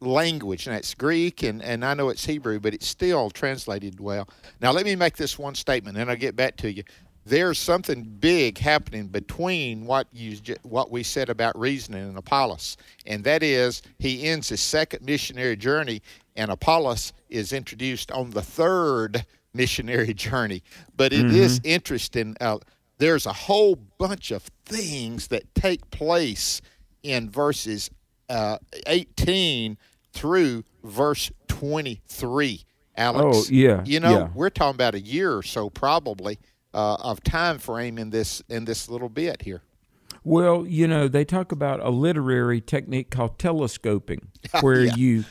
[0.00, 0.66] language.
[0.66, 4.28] And it's Greek, and, and I know it's Hebrew, but it's still translated well.
[4.60, 6.82] Now, let me make this one statement, and I'll get back to you.
[7.24, 13.22] There's something big happening between what you what we said about reasoning and Apollos, and
[13.22, 16.02] that is he ends his second missionary journey,
[16.34, 20.62] and Apollos is introduced on the third missionary journey.
[20.96, 22.36] But it is interesting.
[22.40, 22.58] Uh,
[22.98, 26.60] there's a whole bunch of things that take place
[27.02, 27.90] in verses
[28.28, 29.76] uh, 18
[30.12, 32.62] through verse 23.
[32.96, 34.28] Alex, Oh, yeah, you know yeah.
[34.34, 36.38] we're talking about a year or so probably
[36.74, 39.62] uh, of time frame in this in this little bit here.
[40.24, 44.28] Well, you know, they talk about a literary technique called telescoping,
[44.60, 44.94] where Yeah.
[44.96, 45.24] you,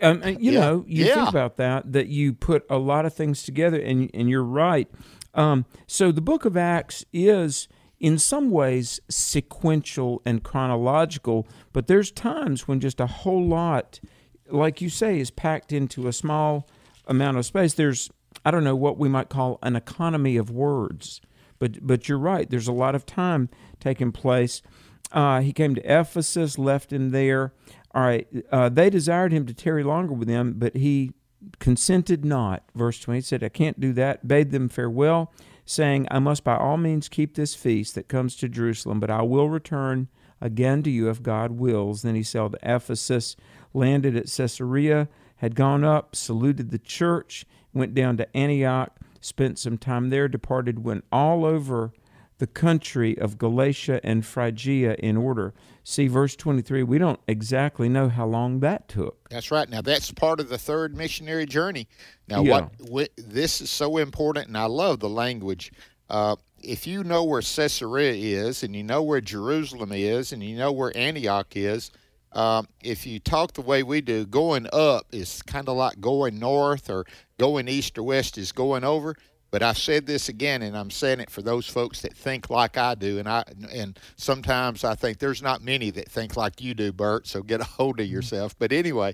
[0.00, 0.60] um, and, you Yeah.
[0.60, 1.14] know, you Yeah.
[1.14, 4.88] think about that, that you put a lot of things together, and and you're right.
[5.34, 7.68] Um, so the Book of Acts is,
[7.98, 13.98] in some ways, sequential and chronological, but there's times when just a whole lot,
[14.50, 16.68] like you say, is packed into a small
[17.06, 17.74] amount of space.
[17.74, 18.10] There's,
[18.44, 21.20] I don't know, what we might call an economy of words.
[21.58, 22.48] But but you're right.
[22.50, 23.48] There's a lot of time
[23.80, 24.62] taking place.
[25.12, 27.52] Uh, he came to Ephesus, left him there.
[27.94, 28.26] All right.
[28.50, 31.12] Uh, they desired him to tarry longer with them, but he
[31.58, 32.64] consented not.
[32.74, 34.26] Verse 20 said, I can't do that.
[34.26, 35.32] Bade them farewell,
[35.64, 39.22] saying, I must by all means keep this feast that comes to Jerusalem, but I
[39.22, 40.08] will return
[40.40, 42.02] again to you if God wills.
[42.02, 43.36] Then he sailed to Ephesus,
[43.74, 49.78] landed at Caesarea, had gone up, saluted the church, went down to Antioch, spent some
[49.78, 51.92] time there, departed, went all over
[52.38, 55.54] the country of Galatia and Phrygia in order.
[55.84, 56.84] See verse 23.
[56.84, 59.28] We don't exactly know how long that took.
[59.30, 59.68] That's right.
[59.68, 61.88] Now that's part of the third missionary journey.
[62.28, 62.52] Now, Yeah.
[62.78, 65.72] what, what this is so important, and I love the language.
[66.08, 70.56] Uh, if you know where Caesarea is, and you know where Jerusalem is, and you
[70.56, 71.90] know where Antioch is,
[72.32, 76.38] um, if you talk the way we do, going up is kind of like going
[76.38, 77.04] north, or
[77.38, 79.16] going east or west is going over.
[79.52, 82.78] But I said this again, and I'm saying it for those folks that think like
[82.78, 86.72] I do, and I and sometimes I think there's not many that think like you
[86.72, 87.26] do, Bert.
[87.26, 88.14] So get a hold of mm-hmm.
[88.14, 88.58] yourself.
[88.58, 89.12] But anyway,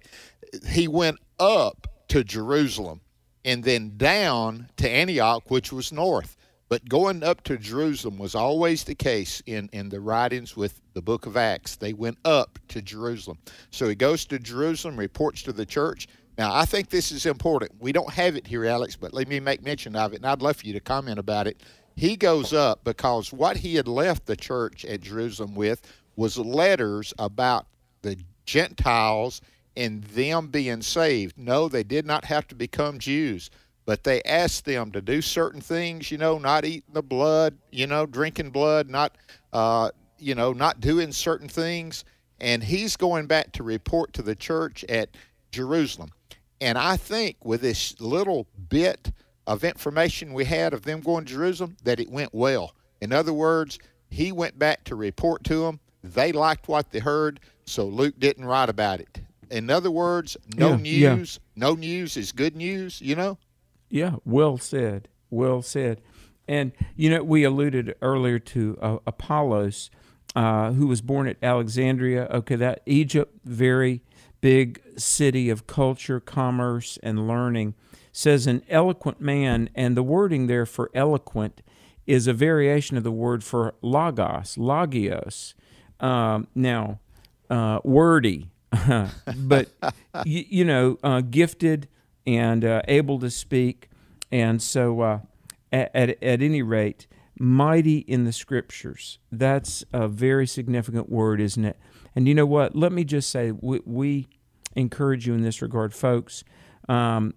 [0.68, 3.00] he went up to Jerusalem,
[3.44, 6.36] and then down to Antioch, which was north.
[6.68, 11.00] But going up to Jerusalem was always the case in, in the writings with the
[11.00, 11.76] book of Acts.
[11.76, 13.38] They went up to Jerusalem.
[13.70, 16.06] So he goes to Jerusalem, reports to the church.
[16.38, 17.72] Now, I think this is important.
[17.80, 20.40] We don't have it here, Alex, but let me make mention of it, and I'd
[20.40, 21.60] love for you to comment about it.
[21.96, 25.82] He goes up because what he had left the church at Jerusalem with
[26.14, 27.66] was letters about
[28.02, 29.40] the Gentiles
[29.76, 31.36] and them being saved.
[31.36, 33.50] No, they did not have to become Jews
[33.88, 37.86] but they asked them to do certain things, you know, not eating the blood, you
[37.86, 39.16] know, drinking blood, not,
[39.54, 42.04] uh, you know, not doing certain things.
[42.38, 45.08] And he's going back to report to the church at
[45.52, 46.10] Jerusalem.
[46.60, 49.12] And I think with this little bit
[49.46, 52.74] of information we had of them going to Jerusalem, that it went well.
[53.00, 53.78] In other words,
[54.10, 55.80] he went back to report to them.
[56.02, 59.20] They liked what they heard, so Luke didn't write about it.
[59.50, 63.38] In other words, no Yeah, news, no news is good news, you know?
[63.88, 65.08] Yeah, well said.
[65.30, 66.00] Well said.
[66.46, 69.90] And, you know, we alluded earlier to uh, Apollos,
[70.34, 72.26] uh, who was born at Alexandria.
[72.30, 74.02] Okay, that Egypt, very
[74.40, 77.74] big city of culture, commerce, and learning,
[78.12, 81.62] says an eloquent man, and the wording there for eloquent
[82.06, 85.54] is a variation of the word for logos, logios.
[86.00, 87.00] Um, now,
[87.50, 88.50] uh, wordy,
[89.36, 89.68] but
[90.24, 91.88] you, you know, uh, gifted
[92.26, 93.88] and uh, able to speak.
[94.30, 95.18] And so, uh,
[95.72, 97.06] at, at, at any rate,
[97.38, 99.18] mighty in the scriptures.
[99.30, 101.78] That's a very significant word, isn't it?
[102.18, 102.74] And you know what?
[102.74, 104.28] Let me just say, we, we
[104.74, 106.42] encourage you in this regard, folks.
[106.88, 107.32] Um,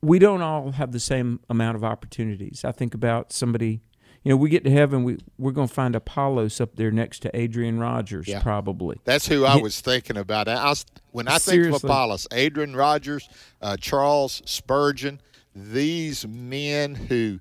[0.00, 2.64] we don't all have the same amount of opportunities.
[2.64, 3.82] I think about somebody,
[4.22, 7.18] you know, we get to heaven, we, we're going to find Apollos up there next
[7.24, 8.40] to Adrian Rogers, Yeah.
[8.40, 8.96] probably.
[9.04, 10.48] That's who I was thinking about.
[10.48, 13.28] I was, when I think of Apollos, Adrian Rogers,
[13.60, 15.20] uh, Charles Spurgeon,
[15.54, 17.38] these men who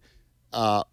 [0.52, 0.84] uh,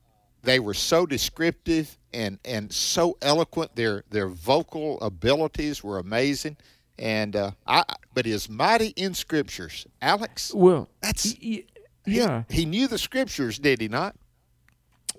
[0.44, 3.74] they were so descriptive and, and so eloquent.
[3.76, 6.56] Their their vocal abilities were amazing.
[6.98, 7.82] And uh, I,
[8.14, 10.52] but is mighty in scriptures, Alex.
[10.54, 11.64] Well, That's y- y-
[12.04, 12.44] he- yeah.
[12.48, 14.14] He, knew the scriptures, did he not?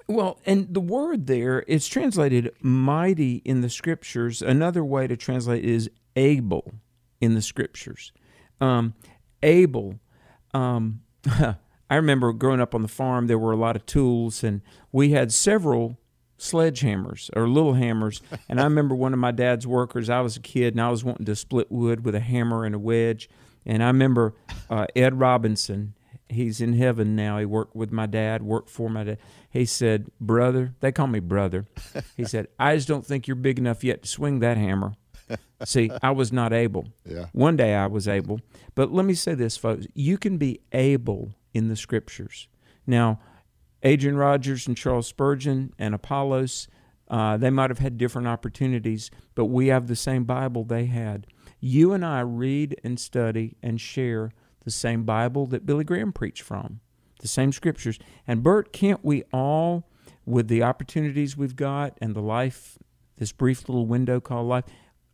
[0.08, 4.42] Well, and the word there, it's translated mighty in the scriptures.
[4.42, 6.76] Another way to translate is able
[7.20, 8.12] in the scriptures.
[8.62, 8.94] Um,
[9.42, 10.00] able.
[10.54, 11.02] Um,
[11.90, 15.12] I remember growing up on the farm, there were a lot of tools, and we
[15.12, 16.00] had several
[16.38, 18.22] sledgehammers or little hammers.
[18.50, 21.04] And I remember one of my dad's workers, I was a kid, and I was
[21.04, 23.30] wanting to split wood with a hammer and a wedge.
[23.66, 24.36] And I remember
[24.70, 25.96] uh, Ed Robinson,
[26.30, 27.40] he's in heaven now.
[27.40, 29.18] He worked with my dad, worked for my dad.
[29.50, 31.66] He said, Brother, they call me brother.
[32.16, 34.94] He said, I just don't think you're big enough yet to swing that hammer.
[35.66, 36.90] See, I was not able.
[37.06, 37.28] Yeah.
[37.32, 38.42] One day I was able.
[38.76, 42.50] But let me say this, folks you can be able in the scriptures.
[42.86, 43.20] Now,
[43.82, 46.68] Adrian Rogers and Charles Spurgeon and Apollos,
[47.08, 51.28] uh, they might have had different opportunities, but we have the same Bible they had.
[51.60, 54.32] You and I read and study and share
[54.66, 56.82] the same Bible that Billy Graham preached from,
[57.22, 58.00] the same scriptures.
[58.28, 59.90] And Bert, can't we all,
[60.26, 62.78] with the opportunities we've got and the life,
[63.18, 64.66] this brief little window called life,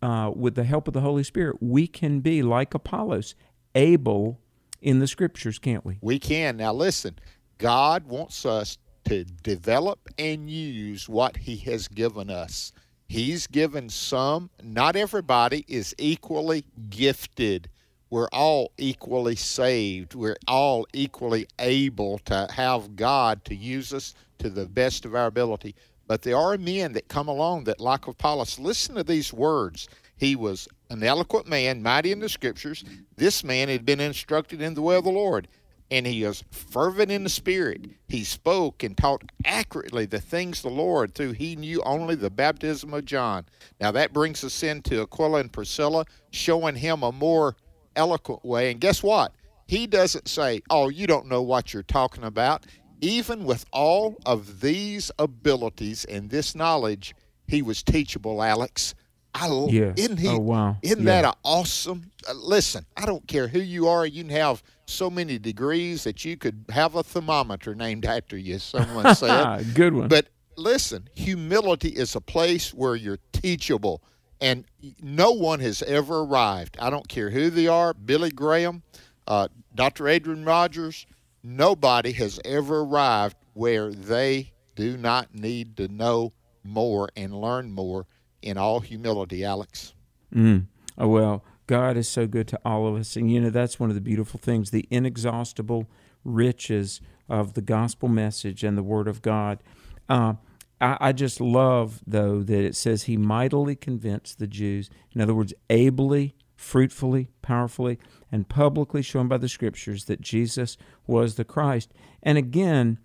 [0.01, 3.35] uh, with the help of the Holy Spirit, we can be like Apollos,
[3.75, 4.39] able
[4.81, 5.97] in the scriptures, can't we?
[6.01, 6.57] We can.
[6.57, 7.19] Now, listen,
[7.57, 12.71] God wants us to develop and use what He has given us.
[13.07, 17.69] He's given some, not everybody is equally gifted.
[18.09, 20.15] We're all equally saved.
[20.15, 25.27] We're all equally able to have God to use us to the best of our
[25.27, 25.75] ability.
[26.07, 29.87] But there are men that come along that, like Apollos, listen to these words.
[30.21, 32.85] He was an eloquent man, mighty in the scriptures.
[33.15, 35.47] This man had been instructed in the way of the Lord,
[35.89, 37.87] and he was fervent in the spirit.
[38.07, 42.93] He spoke and taught accurately the things the Lord through he knew only the baptism
[42.93, 43.47] of John.
[43.79, 47.55] Now that brings us into Aquila and Priscilla, showing him a more
[47.95, 48.69] eloquent way.
[48.69, 49.33] And guess what?
[49.65, 52.67] He doesn't say, Oh, you don't know what you're talking about.
[53.01, 57.15] Even with all of these abilities and this knowledge,
[57.47, 58.93] he was teachable, Alex.
[59.33, 59.93] I, Yeah.
[59.95, 60.27] Isn't he?
[60.27, 60.77] Oh, wow.
[60.81, 61.21] Isn't Yeah.
[61.21, 62.11] that a awesome?
[62.27, 64.05] Uh, listen, I don't care who you are.
[64.05, 68.59] You can have so many degrees that you could have a thermometer named after you.
[68.59, 69.73] Someone said.
[69.73, 70.07] Good one.
[70.09, 74.01] But listen, humility is a place where you're teachable,
[74.41, 74.65] and
[75.01, 76.77] no one has ever arrived.
[76.79, 77.93] I don't care who they are.
[77.93, 78.83] Billy Graham,
[79.27, 80.07] uh, Dr.
[80.09, 81.05] Adrian Rogers,
[81.41, 86.31] nobody has ever arrived where they do not need to know
[86.63, 88.05] more and learn more
[88.41, 89.93] in all humility, Alex.
[90.33, 90.65] Mm.
[90.97, 93.15] Oh, well, God is so good to all of us.
[93.15, 95.87] And, you know, that's one of the beautiful things the inexhaustible
[96.23, 99.63] riches of the gospel message and the Word of God.
[100.09, 100.33] Uh,
[100.79, 104.89] I, I just love, though, that it says he mightily convinced the Jews.
[105.13, 107.99] In other words, ably, fruitfully, powerfully,
[108.31, 110.77] and publicly shown by the Scriptures that Jesus
[111.07, 111.93] was the Christ.
[112.21, 112.99] And again,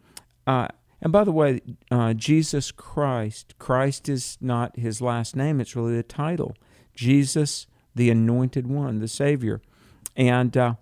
[0.46, 0.68] uh,
[1.01, 5.99] and by the way, uh, Jesus Christ, Christ is not his last name, it's really
[5.99, 6.57] a title.
[6.95, 9.61] Jesus, the anointed one, the Savior.
[10.17, 10.75] And uh,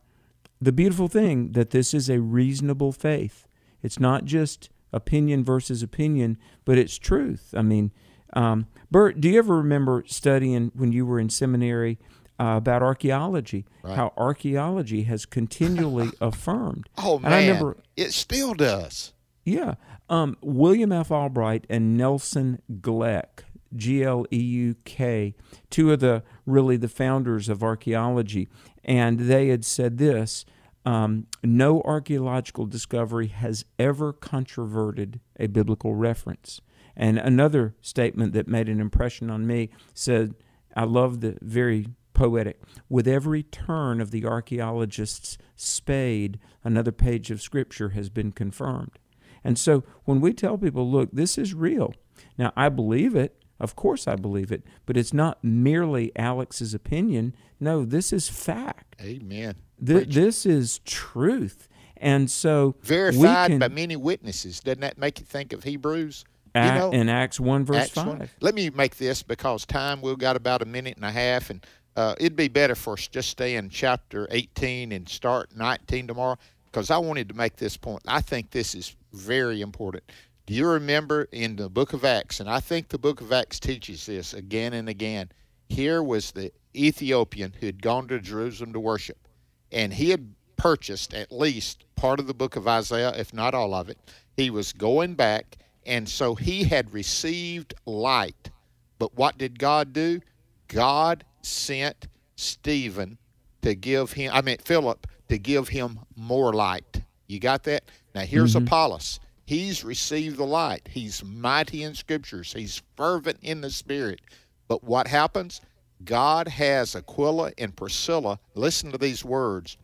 [0.61, 3.47] the beautiful thing that this is a reasonable faith.
[3.83, 7.53] It's not just opinion versus opinion, but it's truth.
[7.57, 7.91] I mean,
[8.35, 11.99] um, Bert, do you ever remember studying when you were in seminary
[12.39, 13.65] uh, about archaeology?
[13.83, 13.97] Right.
[13.97, 16.89] How archaeology has continually affirmed.
[16.97, 19.13] Oh man, And I remember, it still does.
[19.45, 19.75] yeah,
[20.09, 21.11] um, William F.
[21.11, 25.35] Albright and Nelson Glueck, G L E U K,
[25.71, 28.49] two of the really the founders of archaeology,
[28.85, 30.45] and they had said this:
[30.85, 36.61] um, no archaeological discovery has ever controverted a biblical reference.
[36.97, 40.35] And another statement that made an impression on me said,
[40.77, 42.61] I love the very poetic.
[42.89, 48.99] With every turn of the archaeologist's spade, another page of scripture has been confirmed.
[49.45, 51.95] And so when we tell people, look, this is real.
[52.39, 53.41] Now, I believe it.
[53.61, 54.65] Of course, I believe it.
[54.87, 57.37] But it's not merely Alex's opinion.
[57.61, 58.97] No, this is fact.
[59.01, 59.55] Amen.
[59.85, 61.69] Th- this is truth.
[61.97, 64.61] And so Verified can, by many witnesses.
[64.61, 66.25] Doesn't that make you think of Hebrews?
[66.57, 68.07] You know, in Acts 1, verse Acts 5.
[68.07, 68.29] one.
[68.41, 71.67] Let me make this because time we've got about a minute and a half, and
[71.97, 76.37] uh, it'd be better for us just stay in chapter 18 and start 19 tomorrow
[76.75, 78.03] because I wanted to make this point.
[78.05, 80.03] I think this is very important.
[80.47, 83.61] Do you remember in the book of Acts, and I think the book of Acts
[83.61, 85.29] teaches this again and again?
[85.69, 89.29] Here was the Ethiopian who had gone to Jerusalem to worship,
[89.71, 93.73] and he had purchased at least part of the book of Isaiah, if not all
[93.73, 93.99] of it.
[94.37, 95.57] He was going back,
[95.87, 98.51] and so he had received light.
[98.99, 100.23] But what did God do?
[100.67, 103.19] God sent Stephen
[103.65, 107.03] to give him, I mean, Philip, to give him more light.
[107.27, 107.85] You got that?
[108.15, 108.67] Now, here's mm-hmm.
[108.67, 109.21] Apollos.
[109.47, 110.87] He's received the light.
[110.91, 112.53] He's mighty in scriptures.
[112.53, 114.21] He's fervent in the spirit.
[114.69, 115.63] But what happens?
[116.05, 118.39] God has Aquila and Priscilla.
[118.55, 119.79] Listen to these words.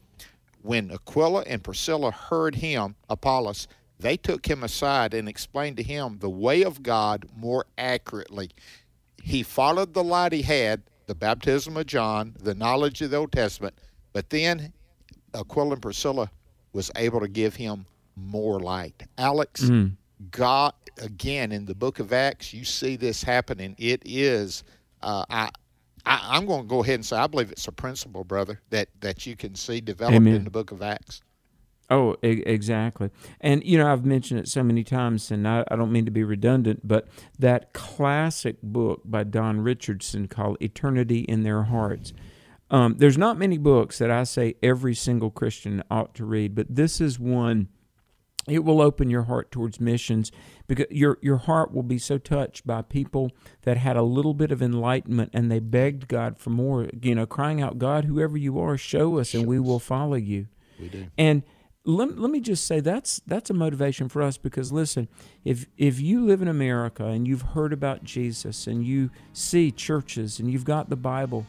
[0.60, 3.66] When Aquila and Priscilla heard him, Apollos,
[3.98, 8.50] they took him aside and explained to him the way of God more accurately.
[9.22, 13.32] He followed the light he had, the baptism of John, the knowledge of the Old
[13.32, 13.74] Testament,
[14.12, 14.72] but then
[15.34, 16.30] Aquila and Priscilla
[16.72, 19.02] was able to give him more light.
[19.18, 19.68] Alex,
[20.30, 23.74] God, again, in the book of Acts, you see this happening.
[23.76, 24.62] It is,
[25.02, 25.50] uh, I,
[26.06, 28.88] I, I'm going to go ahead and say, I believe it's a principle, brother, that,
[29.00, 30.34] that you can see developed Amen.
[30.36, 31.22] in the book of Acts.
[31.90, 33.10] Oh, e- exactly.
[33.40, 36.12] And, you know, I've mentioned it so many times, and I, I don't mean to
[36.12, 42.12] be redundant, but that classic book by Don Richardson called Eternity in Their Hearts.
[42.70, 46.66] Um, there's not many books that I say every single Christian ought to read, but
[46.70, 47.68] this is one.
[48.48, 50.32] It will open your heart towards missions
[50.66, 54.50] because your your heart will be so touched by people that had a little bit
[54.50, 58.58] of enlightenment and they begged God for more, you know, crying out, God, whoever you
[58.58, 60.46] are, show us and we will follow you.
[60.80, 61.08] We do.
[61.18, 61.42] And
[61.90, 65.08] let, let me just say that's that's a motivation for us because listen,
[65.44, 70.38] if if you live in America and you've heard about Jesus and you see churches
[70.38, 71.46] and you've got the Bible,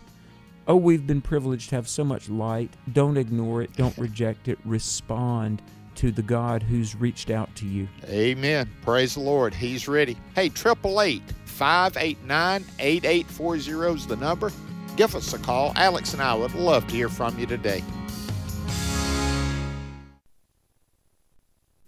[0.68, 2.72] oh, we've been privileged to have so much light.
[2.94, 3.76] Don't ignore it.
[3.76, 4.58] Don't reject it.
[4.66, 5.62] Respond
[5.96, 7.88] to the God who's reached out to you.
[8.06, 8.70] Amen.
[8.82, 9.54] Praise the Lord.
[9.54, 10.18] He's ready.
[10.36, 14.52] Hey, 888 589 8840 is the number.
[14.96, 15.74] Give us a call.
[15.76, 17.84] Alex and I would love to hear from you today.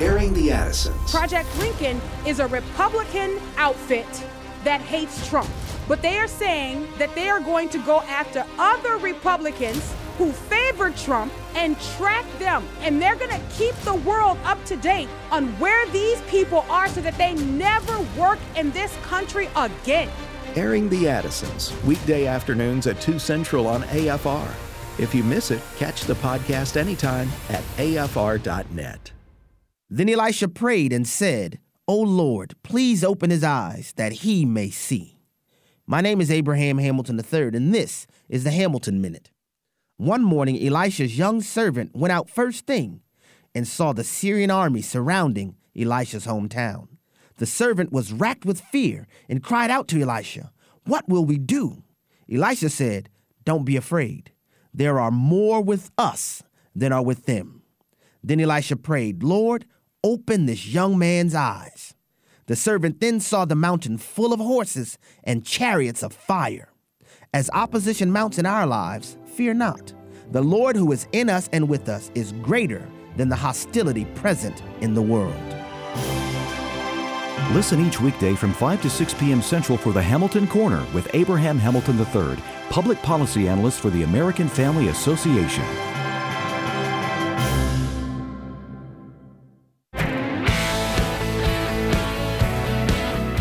[0.00, 1.10] Airing the Addisons.
[1.10, 4.06] Project Lincoln is a Republican outfit
[4.64, 5.48] that hates Trump.
[5.88, 10.96] But they are saying that they are going to go after other Republicans who favored
[10.96, 12.64] Trump and track them.
[12.80, 16.88] And they're going to keep the world up to date on where these people are
[16.88, 20.08] so that they never work in this country again.
[20.54, 24.48] Airing the Addisons, weekday afternoons at 2 Central on AFR.
[24.98, 29.12] If you miss it, catch the podcast anytime at afr.net.
[29.94, 35.20] Then Elisha prayed and said, O Lord, please open his eyes that he may see.
[35.86, 39.30] My name is Abraham Hamilton III, and this is the Hamilton Minute.
[39.98, 43.02] One morning, Elisha's young servant went out first thing
[43.54, 46.88] and saw the Syrian army surrounding Elisha's hometown.
[47.36, 50.52] The servant was racked with fear and cried out to Elisha,
[50.86, 51.82] What will we do?
[52.32, 53.10] Elisha said,
[53.44, 54.32] Don't be afraid.
[54.72, 56.42] There are more with us
[56.74, 57.60] than are with them.
[58.24, 59.66] Then Elisha prayed, Lord,
[60.04, 61.94] open this young man's eyes.
[62.46, 66.68] The servant then saw the mountain full of horses and chariots of fire.
[67.32, 69.92] As opposition mounts in our lives, fear not.
[70.30, 72.86] The Lord who is in us and with us is greater
[73.16, 75.34] than the hostility present in the world.
[77.52, 79.42] Listen each weekday from 5 to 6 p.m.
[79.42, 84.48] Central for the Hamilton Corner with Abraham Hamilton III, Public Policy Analyst for the American
[84.48, 85.91] Family Association.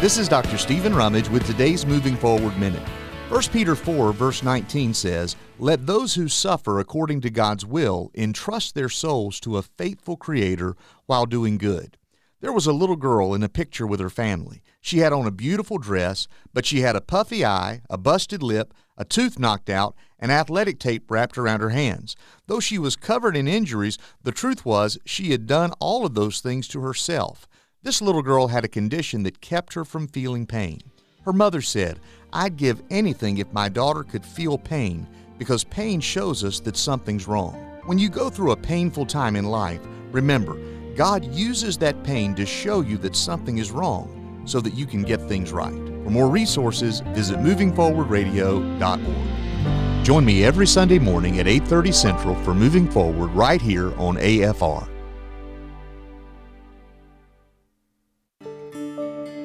[0.01, 0.57] This is Dr.
[0.57, 2.81] Stephen Rummage with today's Moving Forward Minute.
[3.29, 8.73] 1 Peter 4, verse 19 says, Let those who suffer according to God's will entrust
[8.73, 10.75] their souls to a faithful Creator
[11.05, 11.97] while doing good.
[12.39, 14.63] There was a little girl in a picture with her family.
[14.81, 18.73] She had on a beautiful dress, but she had a puffy eye, a busted lip,
[18.97, 22.15] a tooth knocked out, and athletic tape wrapped around her hands.
[22.47, 26.39] Though she was covered in injuries, the truth was she had done all of those
[26.41, 27.47] things to herself.
[27.83, 30.81] This little girl had a condition that kept her from feeling pain.
[31.25, 31.99] Her mother said,
[32.31, 35.07] I'd give anything if my daughter could feel pain
[35.39, 37.55] because pain shows us that something's wrong.
[37.87, 40.59] When you go through a painful time in life, remember,
[40.95, 45.01] God uses that pain to show you that something is wrong so that you can
[45.01, 45.73] get things right.
[45.73, 50.05] For more resources, visit movingforwardradio.org.
[50.05, 54.87] Join me every Sunday morning at 8:30 Central for Moving Forward right here on AFR.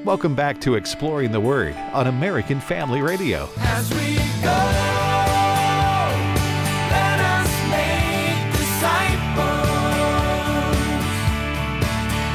[0.07, 3.49] Welcome back to Exploring the Word on American Family Radio.
[3.59, 4.53] As we go,
[6.93, 9.67] let us make disciples.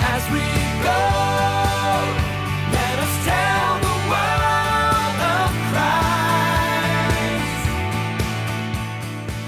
[0.03, 0.43] As we
[0.83, 0.99] go,
[2.73, 6.11] let us tell the world of Christ.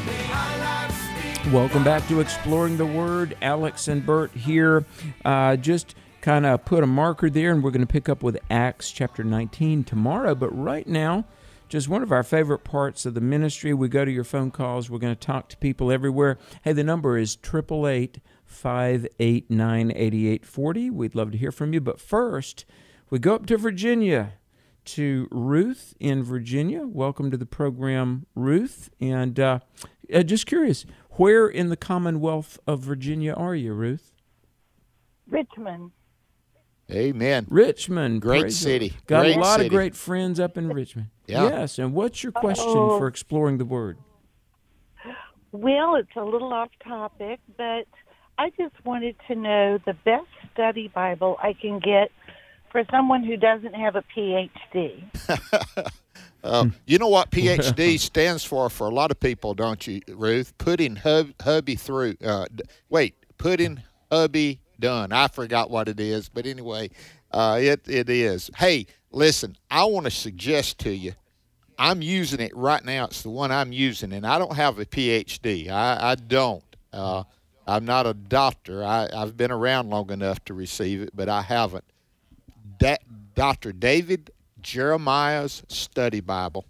[0.07, 3.35] May our lives speak Welcome back to Exploring the Word.
[3.41, 4.85] Alex and Bert here.
[5.25, 8.39] Uh, just kind of put a marker there, and we're going to pick up with
[8.49, 10.33] Acts chapter 19 tomorrow.
[10.33, 11.25] But right now,
[11.67, 13.73] just one of our favorite parts of the ministry.
[13.73, 14.89] We go to your phone calls.
[14.89, 16.37] We're going to talk to people everywhere.
[16.63, 20.89] Hey, the number is 888 589 8840.
[20.91, 21.81] We'd love to hear from you.
[21.81, 22.63] But first,
[23.09, 24.35] we go up to Virginia
[24.85, 26.87] to Ruth in Virginia.
[26.87, 28.89] Welcome to the program, Ruth.
[29.01, 29.59] And uh,
[30.13, 34.13] uh, just curious, where in the Commonwealth of Virginia are you, Ruth?
[35.27, 35.91] Richmond.
[36.93, 37.47] Amen.
[37.49, 38.21] Richmond.
[38.21, 38.89] Great city.
[38.89, 39.07] Lord.
[39.07, 39.65] Got Great a lot city.
[39.67, 41.07] of great friends up in Richmond.
[41.27, 41.43] Yeah.
[41.49, 41.79] Yes.
[41.79, 42.97] And what's your question Uh-oh.
[42.99, 43.97] for exploring the Word?
[45.51, 47.85] Well, it's a little off topic, but
[48.37, 52.11] I just wanted to know the best study Bible I can get
[52.71, 55.03] for someone who doesn't have a PhD.
[56.43, 60.53] Uh, you know what PhD stands for for a lot of people, don't you, Ruth?
[60.57, 62.15] Putting hub, hubby through.
[62.21, 63.81] Uh, d- wait, putting
[64.11, 65.11] hubby done.
[65.11, 66.89] I forgot what it is, but anyway,
[67.31, 68.51] uh, it it is.
[68.57, 71.13] Hey, listen, I want to suggest to you.
[71.79, 73.05] I'm using it right now.
[73.05, 75.69] It's the one I'm using, and I don't have a PhD.
[75.69, 76.63] I, I don't.
[76.91, 77.23] Uh,
[77.65, 78.83] I'm not a doctor.
[78.83, 81.85] I, I've been around long enough to receive it, but I haven't.
[82.77, 82.97] Da-
[83.35, 83.71] Dr.
[83.71, 84.29] David
[84.61, 86.65] Jeremiah's Study Bible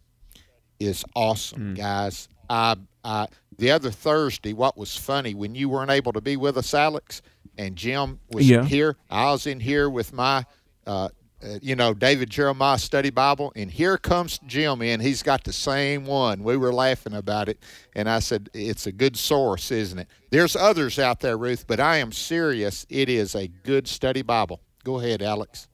[0.79, 2.29] is awesome, guys.
[2.49, 6.57] I, I, the other Thursday, what was funny when you weren't able to be with
[6.57, 7.21] us, Alex,
[7.57, 8.63] and Jim was Yeah.
[8.65, 8.97] here.
[9.09, 10.45] I was in here with my,
[10.87, 11.09] uh,
[11.43, 15.01] uh, you know, David Jeremiah Study Bible, and here comes Jim in.
[15.01, 16.41] He's got the same one.
[16.43, 17.59] We were laughing about it,
[17.95, 21.79] and I said, "It's a good source, isn't it?" There's others out there, Ruth, but
[21.81, 22.85] I am serious.
[22.89, 24.61] It is a good study Bible.
[24.85, 25.67] Go ahead, Alex.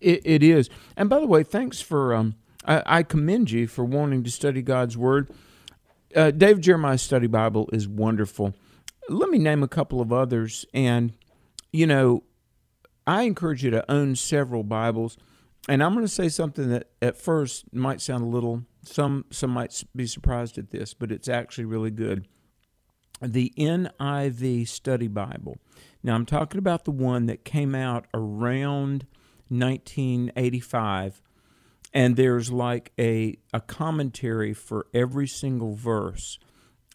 [0.00, 0.70] It, it is.
[0.96, 4.62] And by the way, thanks for, um, I, I commend you for wanting to study
[4.62, 5.28] God's Word.
[6.14, 8.54] Uh, David Jeremiah's Study Bible is wonderful.
[9.08, 10.64] Let me name a couple of others.
[10.72, 11.12] And,
[11.72, 12.22] you know,
[13.06, 15.16] I encourage you to own several Bibles.
[15.68, 19.50] and I'm going to say something that at first might sound a little some some
[19.50, 22.26] might be surprised at this, but it's actually really good.
[23.20, 25.58] The NIV Study Bible.
[26.02, 29.06] Now I'm talking about the one that came out around
[29.48, 31.22] 1985
[31.94, 36.38] and there's like a a commentary for every single verse.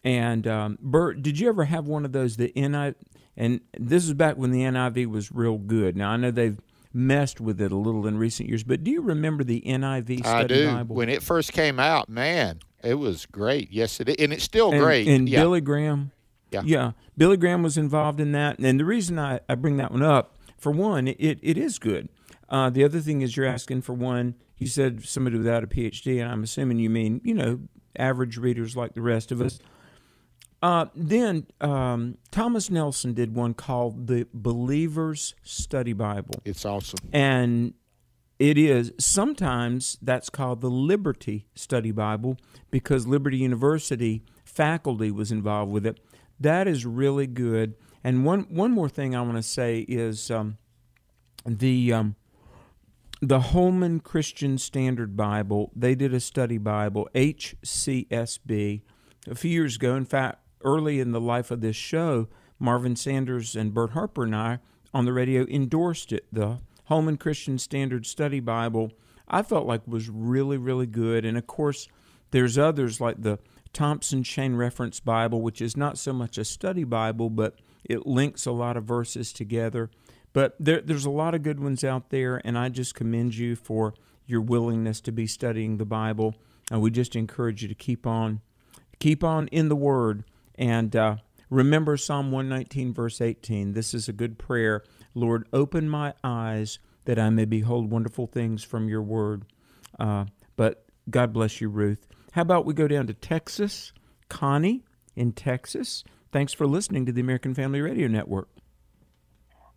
[0.04, 2.36] And um, Bert, did you ever have one of those?
[2.36, 2.94] The NIV,
[3.36, 5.96] and this is back when the NIV was real good.
[5.96, 6.58] Now I know they've
[6.92, 10.28] messed with it a little in recent years, but do you remember the NIV study
[10.28, 10.66] I do.
[10.72, 10.96] Bible?
[10.96, 13.70] When it first came out, man, it was great.
[13.70, 14.16] Yes, it is.
[14.18, 15.08] and it's still and, great.
[15.08, 15.40] And yeah.
[15.40, 16.12] Billy Graham,
[16.50, 16.62] Yeah.
[16.64, 18.58] yeah, Billy Graham was involved in that.
[18.58, 22.08] And the reason I, I bring that one up, for one, it, it is good.
[22.48, 24.34] Uh, the other thing is you're asking for one.
[24.56, 27.60] You said somebody without a PhD, and I'm assuming you mean you know
[27.96, 29.58] average readers like the rest of us.
[30.60, 36.34] Uh, then um, Thomas Nelson did one called the Believer's Study Bible.
[36.44, 36.98] It's awesome.
[37.12, 37.74] And
[38.38, 42.36] it is sometimes that's called the Liberty Study Bible
[42.70, 46.00] because Liberty University faculty was involved with it.
[46.40, 47.74] That is really good.
[48.02, 50.58] And one one more thing I want to say is um,
[51.44, 52.16] the um,
[53.20, 55.72] the Holman Christian Standard Bible.
[55.74, 58.82] They did a study Bible, HCSB,
[59.28, 59.96] a few years ago.
[59.96, 62.28] In fact, early in the life of this show,
[62.58, 64.58] Marvin Sanders and Bert Harper and I
[64.92, 66.26] on the radio endorsed it.
[66.32, 68.92] The Holman Christian Standard Study Bible,
[69.28, 71.24] I felt like was really, really good.
[71.24, 71.88] And of course,
[72.30, 73.38] there's others like the
[73.72, 78.46] Thompson Chain Reference Bible, which is not so much a study Bible, but it links
[78.46, 79.90] a lot of verses together.
[80.32, 83.56] But there, there's a lot of good ones out there, and I just commend you
[83.56, 83.94] for
[84.26, 86.34] your willingness to be studying the Bible.
[86.70, 88.40] And we just encourage you to keep on,
[88.98, 90.24] keep on in the Word,
[90.58, 91.16] and uh,
[91.48, 93.72] remember Psalm 119, verse 18.
[93.72, 94.82] This is a good prayer.
[95.14, 99.46] Lord, open my eyes that I may behold wonderful things from your Word.
[99.98, 102.06] Uh, but God bless you, Ruth.
[102.32, 103.92] How about we go down to Texas?
[104.28, 104.84] Connie
[105.16, 106.04] in Texas.
[106.32, 108.48] Thanks for listening to the American Family Radio Network.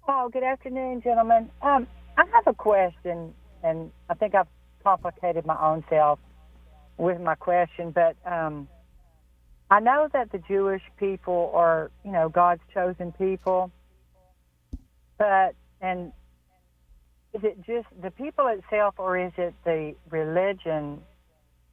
[0.08, 1.50] Oh, good afternoon, gentlemen.
[1.62, 4.48] Um, I have a question, and I think I've
[4.84, 6.20] complicated my own self
[6.98, 8.68] with my question, but um,
[9.72, 13.72] I know that the Jewish people are, you know, God's chosen people,
[15.18, 16.12] but and
[17.34, 21.02] is it just the people itself, or is it the religion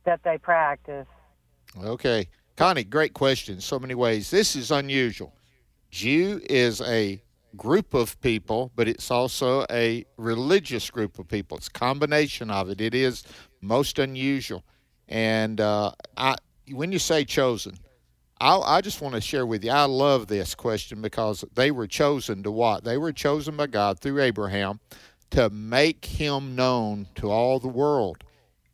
[0.05, 1.09] that they practice?
[1.83, 2.29] Okay.
[2.57, 3.61] Connie, great question.
[3.61, 4.31] So many ways.
[4.31, 5.35] This is unusual.
[5.91, 7.21] Jew is a
[7.57, 11.57] group of people, but it's also a religious group of people.
[11.57, 12.81] It's a combination of it.
[12.81, 13.25] It is
[13.61, 14.63] most unusual.
[15.09, 16.37] And uh, I,
[16.71, 17.77] when you say chosen,
[18.41, 19.71] I, I just want to share with you.
[19.71, 22.85] I love this question because they were chosen to what?
[22.85, 24.81] They were chosen by God through Abraham
[25.31, 28.25] to make him known to all the world.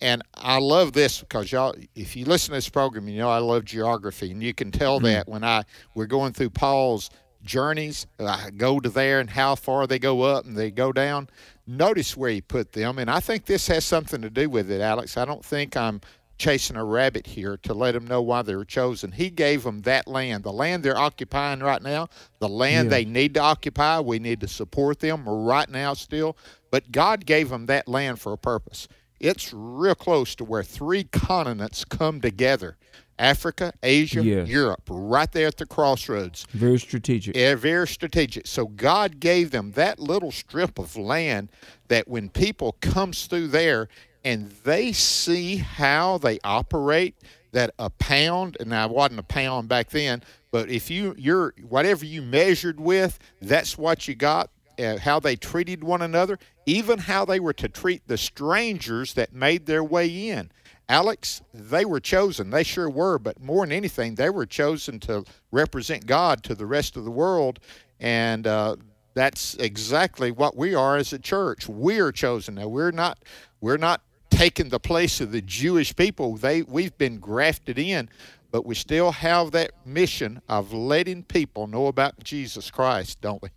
[0.00, 3.38] And I love this because y'all, if you listen to this program, you know I
[3.38, 5.06] love geography, and you can tell mm-hmm.
[5.06, 7.10] that when I we're going through Paul's
[7.44, 8.06] journeys.
[8.18, 11.28] I go to there and how far they go up and they go down.
[11.66, 14.80] Notice where he put them, and I think this has something to do with it,
[14.80, 15.16] Alex.
[15.16, 16.00] I don't think I'm
[16.38, 19.12] chasing a rabbit here to let them know why they were chosen.
[19.12, 22.08] He gave them that land, the land they're occupying right now,
[22.38, 22.98] the land Yeah.
[22.98, 24.00] they need to occupy.
[24.00, 26.36] We need to support them right now still,
[26.70, 28.88] but God gave them that land for a purpose.
[29.20, 32.76] It's real close to where three continents come together.
[33.16, 34.22] Africa, Asia.
[34.24, 36.46] Europe, right there at the crossroads.
[36.52, 37.36] Very strategic.
[37.36, 38.46] Yeah, very strategic.
[38.48, 41.48] So God gave them that little strip of land
[41.86, 43.88] that when people comes through there
[44.24, 47.16] and they see how they operate,
[47.52, 52.04] that a pound, and I wasn't a pound back then, but if you you're whatever
[52.04, 54.50] you measured with, that's what you got.
[54.76, 59.32] Uh, how they treated one another, even how they were to treat the strangers that
[59.32, 60.50] made their way in.
[60.88, 62.50] Alex, they were chosen.
[62.50, 66.66] They sure were, but more than anything, they were chosen to represent God to the
[66.66, 67.60] rest of the world.
[68.00, 68.76] And uh,
[69.14, 71.68] that's exactly what we are as a church.
[71.68, 72.56] We are chosen.
[72.56, 73.18] Now we're not
[73.60, 74.02] we're not
[74.34, 76.36] taking the place of the Jewish people.
[76.36, 78.08] They we've been grafted in,
[78.50, 83.50] but we still have that mission of letting people know about Jesus Christ, don't we?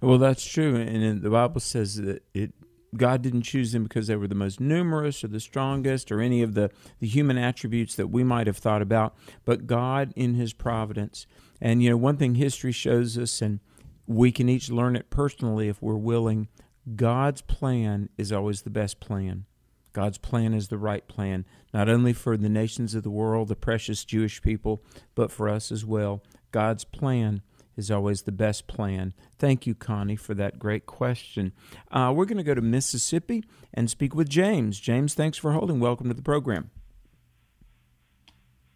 [0.00, 2.52] Well, that's true, and the Bible says that it
[2.94, 6.42] God didn't choose them because they were the most numerous or the strongest or any
[6.42, 9.14] of the, the human attributes that we might have thought about,
[9.46, 11.26] but God in His providence.
[11.60, 13.60] And you know, one thing history shows us, and
[14.06, 16.48] we can each learn it personally if we're willing.
[16.96, 19.46] God's plan is always the best plan.
[19.92, 23.56] God's plan is the right plan, not only for the nations of the world, the
[23.56, 24.82] precious Jewish people,
[25.14, 26.22] but for us as well.
[26.50, 27.42] God's plan
[27.76, 29.14] is always the best plan.
[29.38, 31.52] Thank you, Connie, for that great question.
[31.90, 34.78] Uh, we're going to go to Mississippi and speak with James.
[34.78, 35.80] James, thanks for holding.
[35.80, 36.70] Welcome to the program.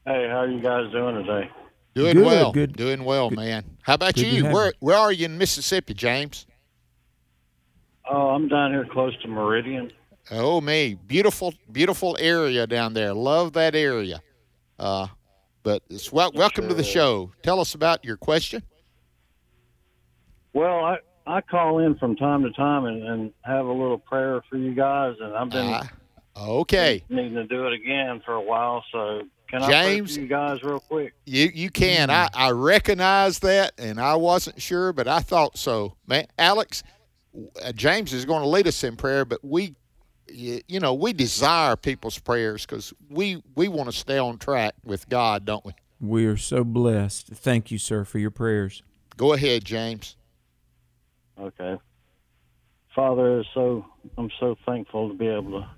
[0.06, 1.50] Hey, how are you guys doing today?
[1.94, 2.52] Doing Good, well.
[2.52, 2.76] good.
[2.76, 3.64] Doing well, man.
[3.82, 4.44] How about Good you?
[4.44, 4.72] Where you.
[4.80, 6.46] where are you in Mississippi, James?
[8.08, 9.90] Oh, I'm down here close to Meridian.
[10.30, 13.14] Oh me, beautiful, beautiful area down there.
[13.14, 14.20] Love that area.
[14.78, 15.06] Uh,
[15.62, 17.32] but it's well, welcome to the show.
[17.42, 18.62] Tell us about your question.
[20.52, 24.42] Well, I I call in from time to time and, and have a little prayer
[24.48, 25.88] for you guys, and I've been Ah,
[26.36, 27.02] okay.
[27.08, 28.84] needing to do it again for a while.
[28.92, 30.14] So can I James?
[30.14, 31.14] for you guys real quick?
[31.24, 32.10] You you can.
[32.10, 35.96] I I recognize that, and I wasn't sure, but I thought so.
[36.06, 36.82] Man, Alex,
[37.64, 39.74] uh, James is going to lead us in prayer, but we,
[40.28, 44.74] you, you know, we desire people's prayers because we we want to stay on track
[44.84, 45.72] with God, don't we?
[46.00, 47.28] We are so blessed.
[47.28, 48.82] Thank you, sir, for your prayers.
[49.16, 50.16] Go ahead, James.
[51.40, 51.76] Okay.
[52.94, 53.84] Father, so
[54.16, 55.70] I'm so thankful to be able to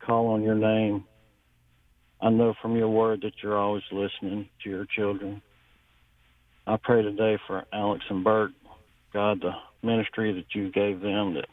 [0.00, 1.04] call on your name.
[2.20, 5.42] I know from your word that you're always listening to your children.
[6.66, 8.52] I pray today for Alex and Bert,
[9.12, 11.46] God, the ministry that you gave them, that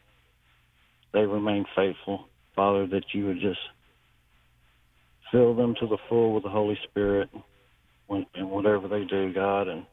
[1.14, 2.28] they remain faithful.
[2.55, 3.59] Father, that you would just
[5.32, 7.30] fill them to the full with the Holy Spirit
[8.07, 9.68] when, in whatever they do, God.
[9.68, 9.86] And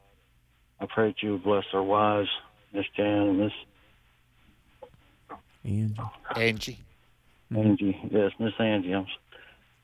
[0.80, 2.28] I pray that you would bless their wives,
[2.72, 3.52] Miss Jan and Miss
[5.64, 5.94] Angie.
[6.34, 6.78] Angie.
[7.54, 8.94] Angie, yes, Miss Angie.
[8.94, 9.06] I'm,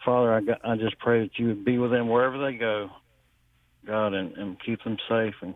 [0.05, 2.91] Father, I, got, I just pray that you would be with them wherever they go,
[3.87, 5.55] God, and, and keep them safe and,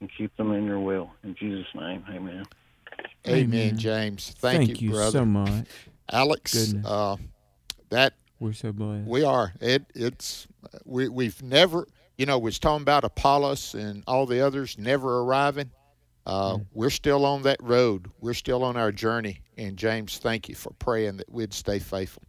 [0.00, 1.10] and keep them in your will.
[1.22, 2.46] In Jesus' name, amen.
[3.26, 3.78] Amen, Amen.
[3.78, 4.34] James.
[4.38, 4.66] Thank, you, brother.
[4.66, 5.10] Thank you, you brother.
[5.10, 5.66] so much.
[6.10, 6.74] Alex.
[6.84, 7.16] Uh,
[7.90, 9.06] that We're so blessed.
[9.08, 9.52] we are.
[9.60, 10.46] It it's
[10.84, 11.86] we we've never
[12.18, 15.70] you know we was talking about Apollos and all the others never arriving.
[16.26, 18.10] Uh, We're still on that road.
[18.20, 19.42] We're still on our journey.
[19.56, 22.24] And James, thank you for praying that we'd stay faithful.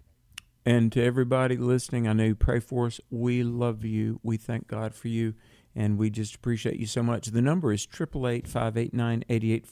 [0.68, 3.02] And to everybody listening, I know you pray for us.
[3.10, 4.20] We love you.
[4.22, 5.34] We thank God for you
[5.78, 7.28] and we just appreciate you so much.
[7.28, 9.66] The number is 888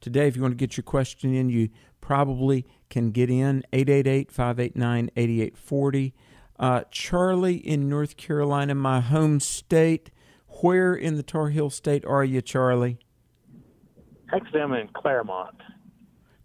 [0.00, 1.70] Today, if you want to get your question in, you
[2.00, 6.12] probably can get in 888-589-8840.
[6.60, 10.12] Uh, Charlie in North Carolina, my home state.
[10.60, 13.00] Where in the Tar Heel state are you, Charlie?
[14.32, 15.56] Actually, I'm in Claremont.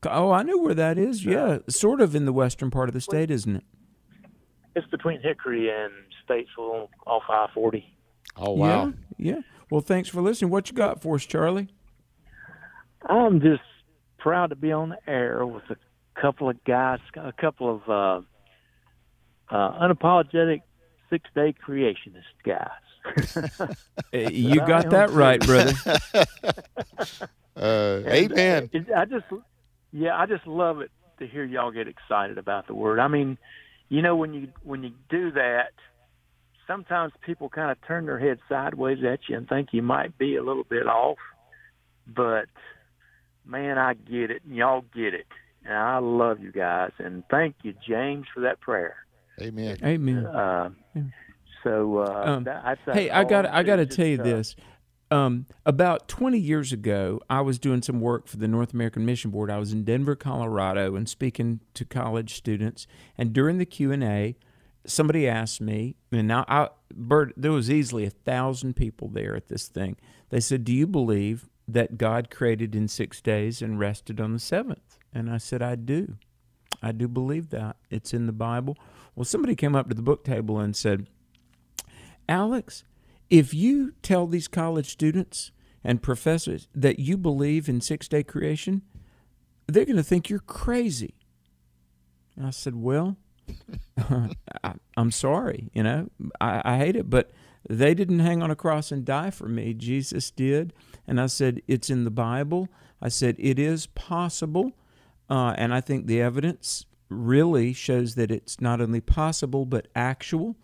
[0.10, 1.24] Oh, I know where that is.
[1.24, 3.64] Yeah, sort of in the western part of the state, isn't it?
[4.76, 5.94] It's between Hickory and
[6.28, 7.84] Statesville off I-40.
[8.38, 8.94] Oh wow!
[9.18, 9.42] Yeah, yeah.
[9.70, 10.52] Well, thanks for listening.
[10.52, 11.70] What you got for us, Charlie?
[13.04, 13.62] I'm just
[14.18, 15.78] proud to be on the air with a
[16.20, 20.62] couple of guys, a couple of uh, uh, unapologetic
[21.10, 22.70] six day creationist guys.
[24.12, 25.74] you got that right, brother.
[27.56, 28.70] uh, amen.
[28.74, 29.26] Uh, I just,
[29.94, 33.00] yeah, I just love it to hear y'all get excited about the word.
[33.00, 33.38] I mean,
[33.90, 35.72] you know, when you when you do that,
[36.68, 40.36] sometimes people kind of turn their head sideways at you and think you might be
[40.36, 41.18] a little bit off.
[42.08, 42.48] But
[43.46, 45.28] man, I get it, and y'all get it,
[45.66, 46.92] and I love you guys.
[47.00, 48.96] And thank you, James, for that prayer.
[49.42, 49.78] Amen.
[49.84, 50.26] Amen.
[50.26, 50.70] Uh,
[51.64, 54.20] so, uh, Um, that, that's, that's hey, I got I'm I got to tell you
[54.20, 54.56] uh, this.
[55.10, 59.32] Um, about 20 years ago, I was doing some work for the North American Mission
[59.32, 59.50] Board.
[59.50, 62.88] I was in Denver, Colorado, and speaking to college students.
[63.18, 64.36] And during the Q and A,
[64.88, 69.48] somebody asked me, and now I, Bert, there was easily a thousand people there at
[69.48, 69.98] this thing.
[70.30, 74.40] They said, "Do you believe that God created in six days and rested on the
[74.40, 74.98] seventh?
[75.14, 76.16] And I said, "I do.
[76.82, 77.78] I do believe that.
[77.90, 78.78] It's in the Bible."
[79.18, 81.08] Well, somebody came up to the book table and said,
[82.30, 82.84] Alex,
[83.32, 85.52] if you tell these college students
[85.84, 88.84] and professors that you believe in six day creation,
[89.66, 91.16] they're going to think you're crazy.
[92.36, 93.18] And I said, Well,
[94.64, 97.32] I, I'm sorry, you know, I, I hate it, but
[97.70, 99.74] they didn't hang on a cross and die for me.
[99.74, 100.74] Jesus did.
[101.06, 102.70] And I said, It's in the Bible.
[103.02, 104.72] I said, It is possible.
[105.30, 110.56] Uh, and I think the evidence really shows that it's not only possible, but actual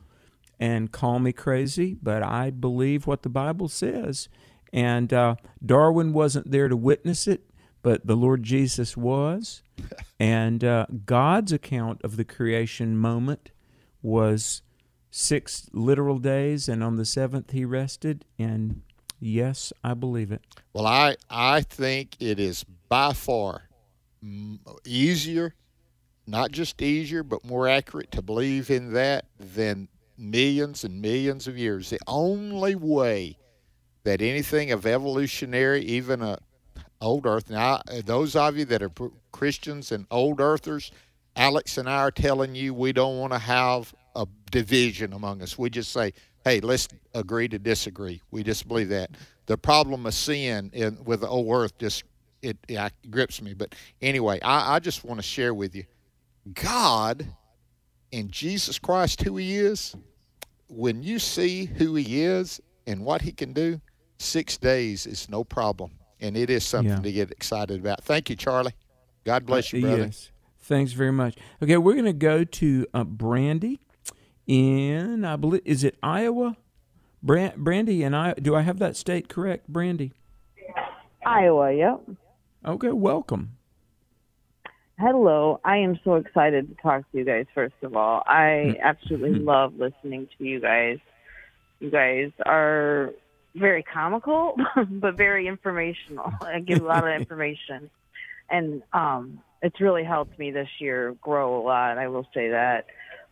[0.60, 4.30] and call me crazy, but I believe what the Bible says.
[4.72, 7.44] And uh, Darwin wasn't there to witness it,
[7.84, 9.62] but the Lord Jesus was.
[10.20, 13.52] and uh, God's account of the creation moment
[14.02, 14.64] was
[15.12, 18.26] six literal days, and on the seventh he rested.
[18.40, 18.82] And
[19.20, 20.42] yes, I believe it.
[20.74, 23.70] Well, I I think it is by far
[24.86, 25.54] easier,
[26.26, 31.58] not just easier, but more accurate to believe in that than millions and millions of
[31.58, 31.90] years.
[31.90, 33.38] The only way
[34.04, 36.40] that anything of evolutionary, even a
[37.04, 37.50] old Earth.
[37.50, 38.92] Now, those of you that are
[39.32, 40.92] Christians and old Earthers,
[41.36, 45.58] Alex and I are telling you we don't want to have a division among us.
[45.58, 48.22] We just say, hey, let's agree to disagree.
[48.32, 49.12] We just believe that.
[49.46, 52.04] The problem of sin in, with the old Earth just
[52.42, 53.54] it, it grips me.
[53.54, 55.86] But anyway, I, I just want to share with you,
[56.54, 57.26] God
[58.12, 59.96] and Jesus Christ, who He is.
[60.68, 63.80] When you see who He is and what He can do,
[64.20, 65.92] six days is no problem,
[66.24, 67.02] and it is something Yeah.
[67.02, 68.04] to get excited about.
[68.04, 68.74] Thank you, Charlie.
[69.26, 70.04] God bless you, Uh, brother.
[70.06, 70.32] Yes.
[70.60, 71.36] Thanks very much.
[71.62, 73.82] Okay, we're going to go to uh, Brandy
[74.48, 76.56] in, I believe, is it Iowa?
[77.22, 80.14] Brand, Brandy and I, do I have that state correct, Brandy?
[81.26, 82.02] Iowa, yep.
[82.66, 83.58] Okay, welcome.
[85.00, 85.60] Hello.
[85.66, 88.22] I am so excited to talk to you guys, first of all.
[88.22, 88.30] Mm-hmm.
[88.32, 91.00] I absolutely love listening to you guys.
[91.80, 93.12] You guys are
[93.56, 94.56] very comical,
[94.90, 96.32] but very informational.
[96.42, 97.90] I give a lot of information.
[98.50, 102.86] And um, it's really helped me this year grow a lot, I will say that.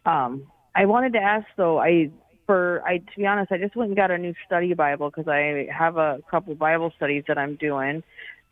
[0.06, 2.12] Um, I wanted to ask, though, I
[2.46, 5.28] for I to be honest, I just went and got a new study Bible because
[5.28, 8.04] I have a couple Bible studies that I'm doing,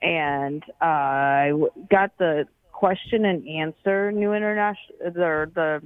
[0.01, 1.51] and uh, I
[1.89, 5.81] got the question and answer New International the the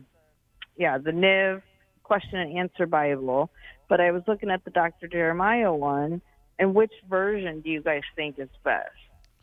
[0.78, 1.62] yeah the NIV
[2.04, 3.50] question and answer Bible,
[3.90, 5.08] but I was looking at the Dr.
[5.08, 6.22] Jeremiah one,
[6.60, 8.90] and which version do you guys think is best?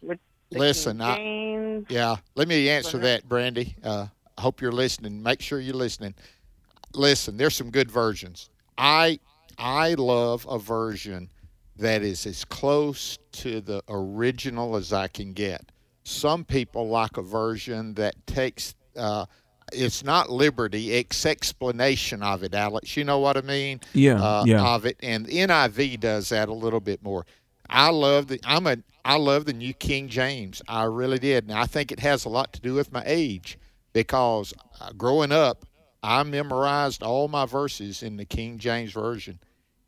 [0.00, 0.20] Which
[0.52, 3.76] Listen, I- Yeah, let me answer that, Brandy.
[3.82, 4.06] Uh,
[4.36, 5.22] I hope you're listening.
[5.22, 6.14] Make sure you're listening.
[6.94, 8.50] Listen, there's some good versions.
[8.76, 9.20] I
[9.58, 11.30] I love a version
[11.76, 15.70] that is as close to the original as I can get.
[16.02, 19.26] Some people like a version that takes uh,
[19.72, 22.96] it's not liberty, it's explanation of it, Alex.
[22.96, 23.80] You know what I mean?
[23.92, 24.62] Yeah, uh, yeah.
[24.62, 27.26] Of it, and NIV does that a little bit more.
[27.68, 30.60] I love the I'm a I love the New King James.
[30.68, 33.58] I really did, and I think it has a lot to do with my age
[33.92, 35.64] because uh, growing up,
[36.02, 39.38] I memorized all my verses in the King James version,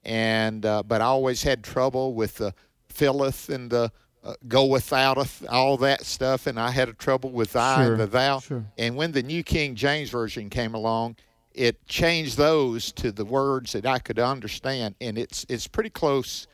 [0.04, 2.54] and uh, but I always had trouble with the
[2.88, 3.90] filleth and the
[4.24, 8.00] uh, go withouteth, all that stuff, and I had a trouble with I Sure, and
[8.00, 8.38] the thou.
[8.40, 8.64] sure.
[8.78, 11.16] And when the New King James version came along,
[11.52, 16.46] it changed those to the words that I could understand, and it's it's pretty close.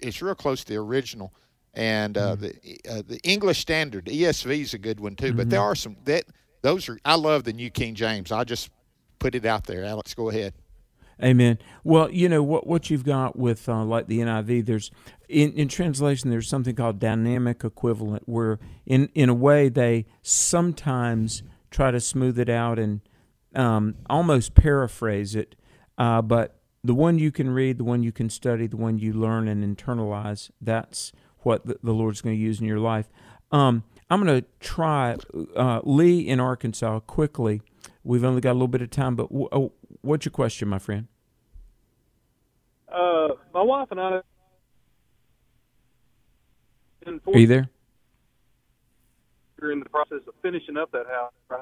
[0.00, 1.32] It's real close to the original.
[1.74, 2.42] And uh, Mm-hmm.
[2.42, 5.64] the uh, the English Standard ESV is a good one too, but there Mhm.
[5.64, 6.24] are some that
[6.62, 6.98] those are.
[7.04, 8.32] I love the New King James.
[8.32, 8.70] I just
[9.18, 9.84] put it out there.
[9.84, 10.54] Alex, go ahead.
[11.22, 11.58] Amen.
[11.82, 14.66] Well, you know what what you've got with uh, like the NIV.
[14.66, 14.90] There's
[15.28, 16.30] in, in translation.
[16.30, 22.38] There's something called dynamic equivalent, where in in a way they sometimes try to smooth
[22.38, 23.00] it out and
[23.54, 25.56] um, almost paraphrase it.
[25.96, 29.12] Uh, but the one you can read, the one you can study, the one you
[29.12, 30.50] learn and internalize.
[30.60, 33.08] That's what the, the Lord's going to use in your life.
[33.50, 35.16] Um, I'm going to try
[35.56, 37.60] uh, Lee in Arkansas quickly.
[38.04, 39.72] We've only got a little bit of time, but w- oh,
[40.08, 41.06] what's your question, my friend?
[42.92, 44.20] Uh, my wife and I.
[47.06, 47.68] in Are you there?
[49.60, 51.32] We're in the process of finishing up that house.
[51.50, 51.60] Right?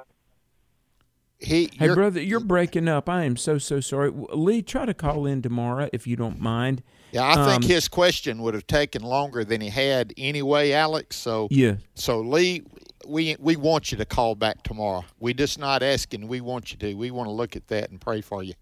[1.39, 3.09] He, Hey, brother, you're breaking up.
[3.09, 4.11] I am so so sorry.
[4.11, 6.83] Lee, try to call in tomorrow if you don't mind.
[7.13, 11.17] Yeah, I think Um, his question would have taken longer than he had anyway, Alex.
[11.17, 11.77] So Yeah.
[11.95, 12.63] So Lee,
[13.07, 15.05] we we want you to call back tomorrow.
[15.21, 16.29] We're just not asking.
[16.29, 16.95] We want you to.
[16.95, 18.55] We want to look at that and pray for you.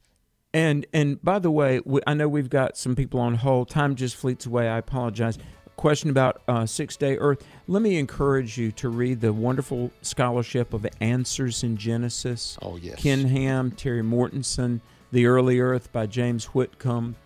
[0.53, 3.69] And and by the way, we, I know we've got some people on hold.
[3.69, 4.69] Time just fleets away.
[4.69, 5.39] I apologize.
[5.77, 7.45] Question about uh, Six Day Earth.
[7.67, 12.57] Let me encourage you to read the wonderful scholarship of Answers in Genesis.
[12.63, 13.03] Oh yes.
[13.03, 14.81] Ken Ham, Terry Mortenson,
[15.11, 17.17] The Early Earth by James Whitcomb,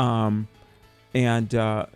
[0.00, 0.48] um,
[1.14, 1.86] and uh,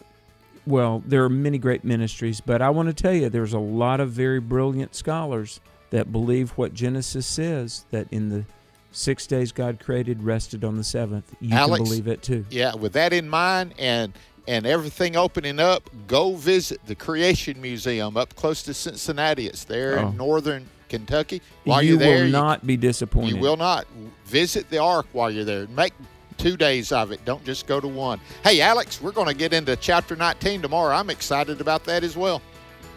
[0.67, 2.41] well, there are many great ministries.
[2.41, 5.61] But I want to tell you, there's a lot of very brilliant scholars
[5.91, 8.45] that believe what Genesis says that in the
[8.93, 11.35] six days God created, rested on the seventh.
[11.41, 12.45] You Alex, can believe it too.
[12.51, 14.13] Yeah, with that in mind and
[14.49, 19.47] and everything opening up, go visit the Creation Museum up close to Cincinnati.
[19.49, 20.09] It's there Oh.
[20.09, 21.43] in northern Kentucky.
[21.65, 23.35] While you you're there, will you- not be disappointed.
[23.35, 23.87] You will not.
[24.25, 25.67] Visit the Ark while you're there.
[25.67, 25.95] Make
[26.37, 27.25] two days of it.
[27.25, 28.21] Don't just go to one.
[28.45, 30.95] Hey, Alex, we're going to get into chapter 19 tomorrow.
[30.95, 32.43] I'm excited about that as well.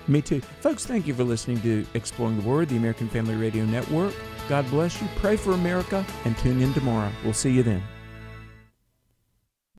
[0.08, 0.42] Me too.
[0.62, 4.14] Folks, thank you for listening to Exploring the Word, the American Family Radio Network.
[4.48, 5.08] God bless you.
[5.18, 7.12] Pray for America and tune in tomorrow.
[7.24, 7.84] We'll see you then.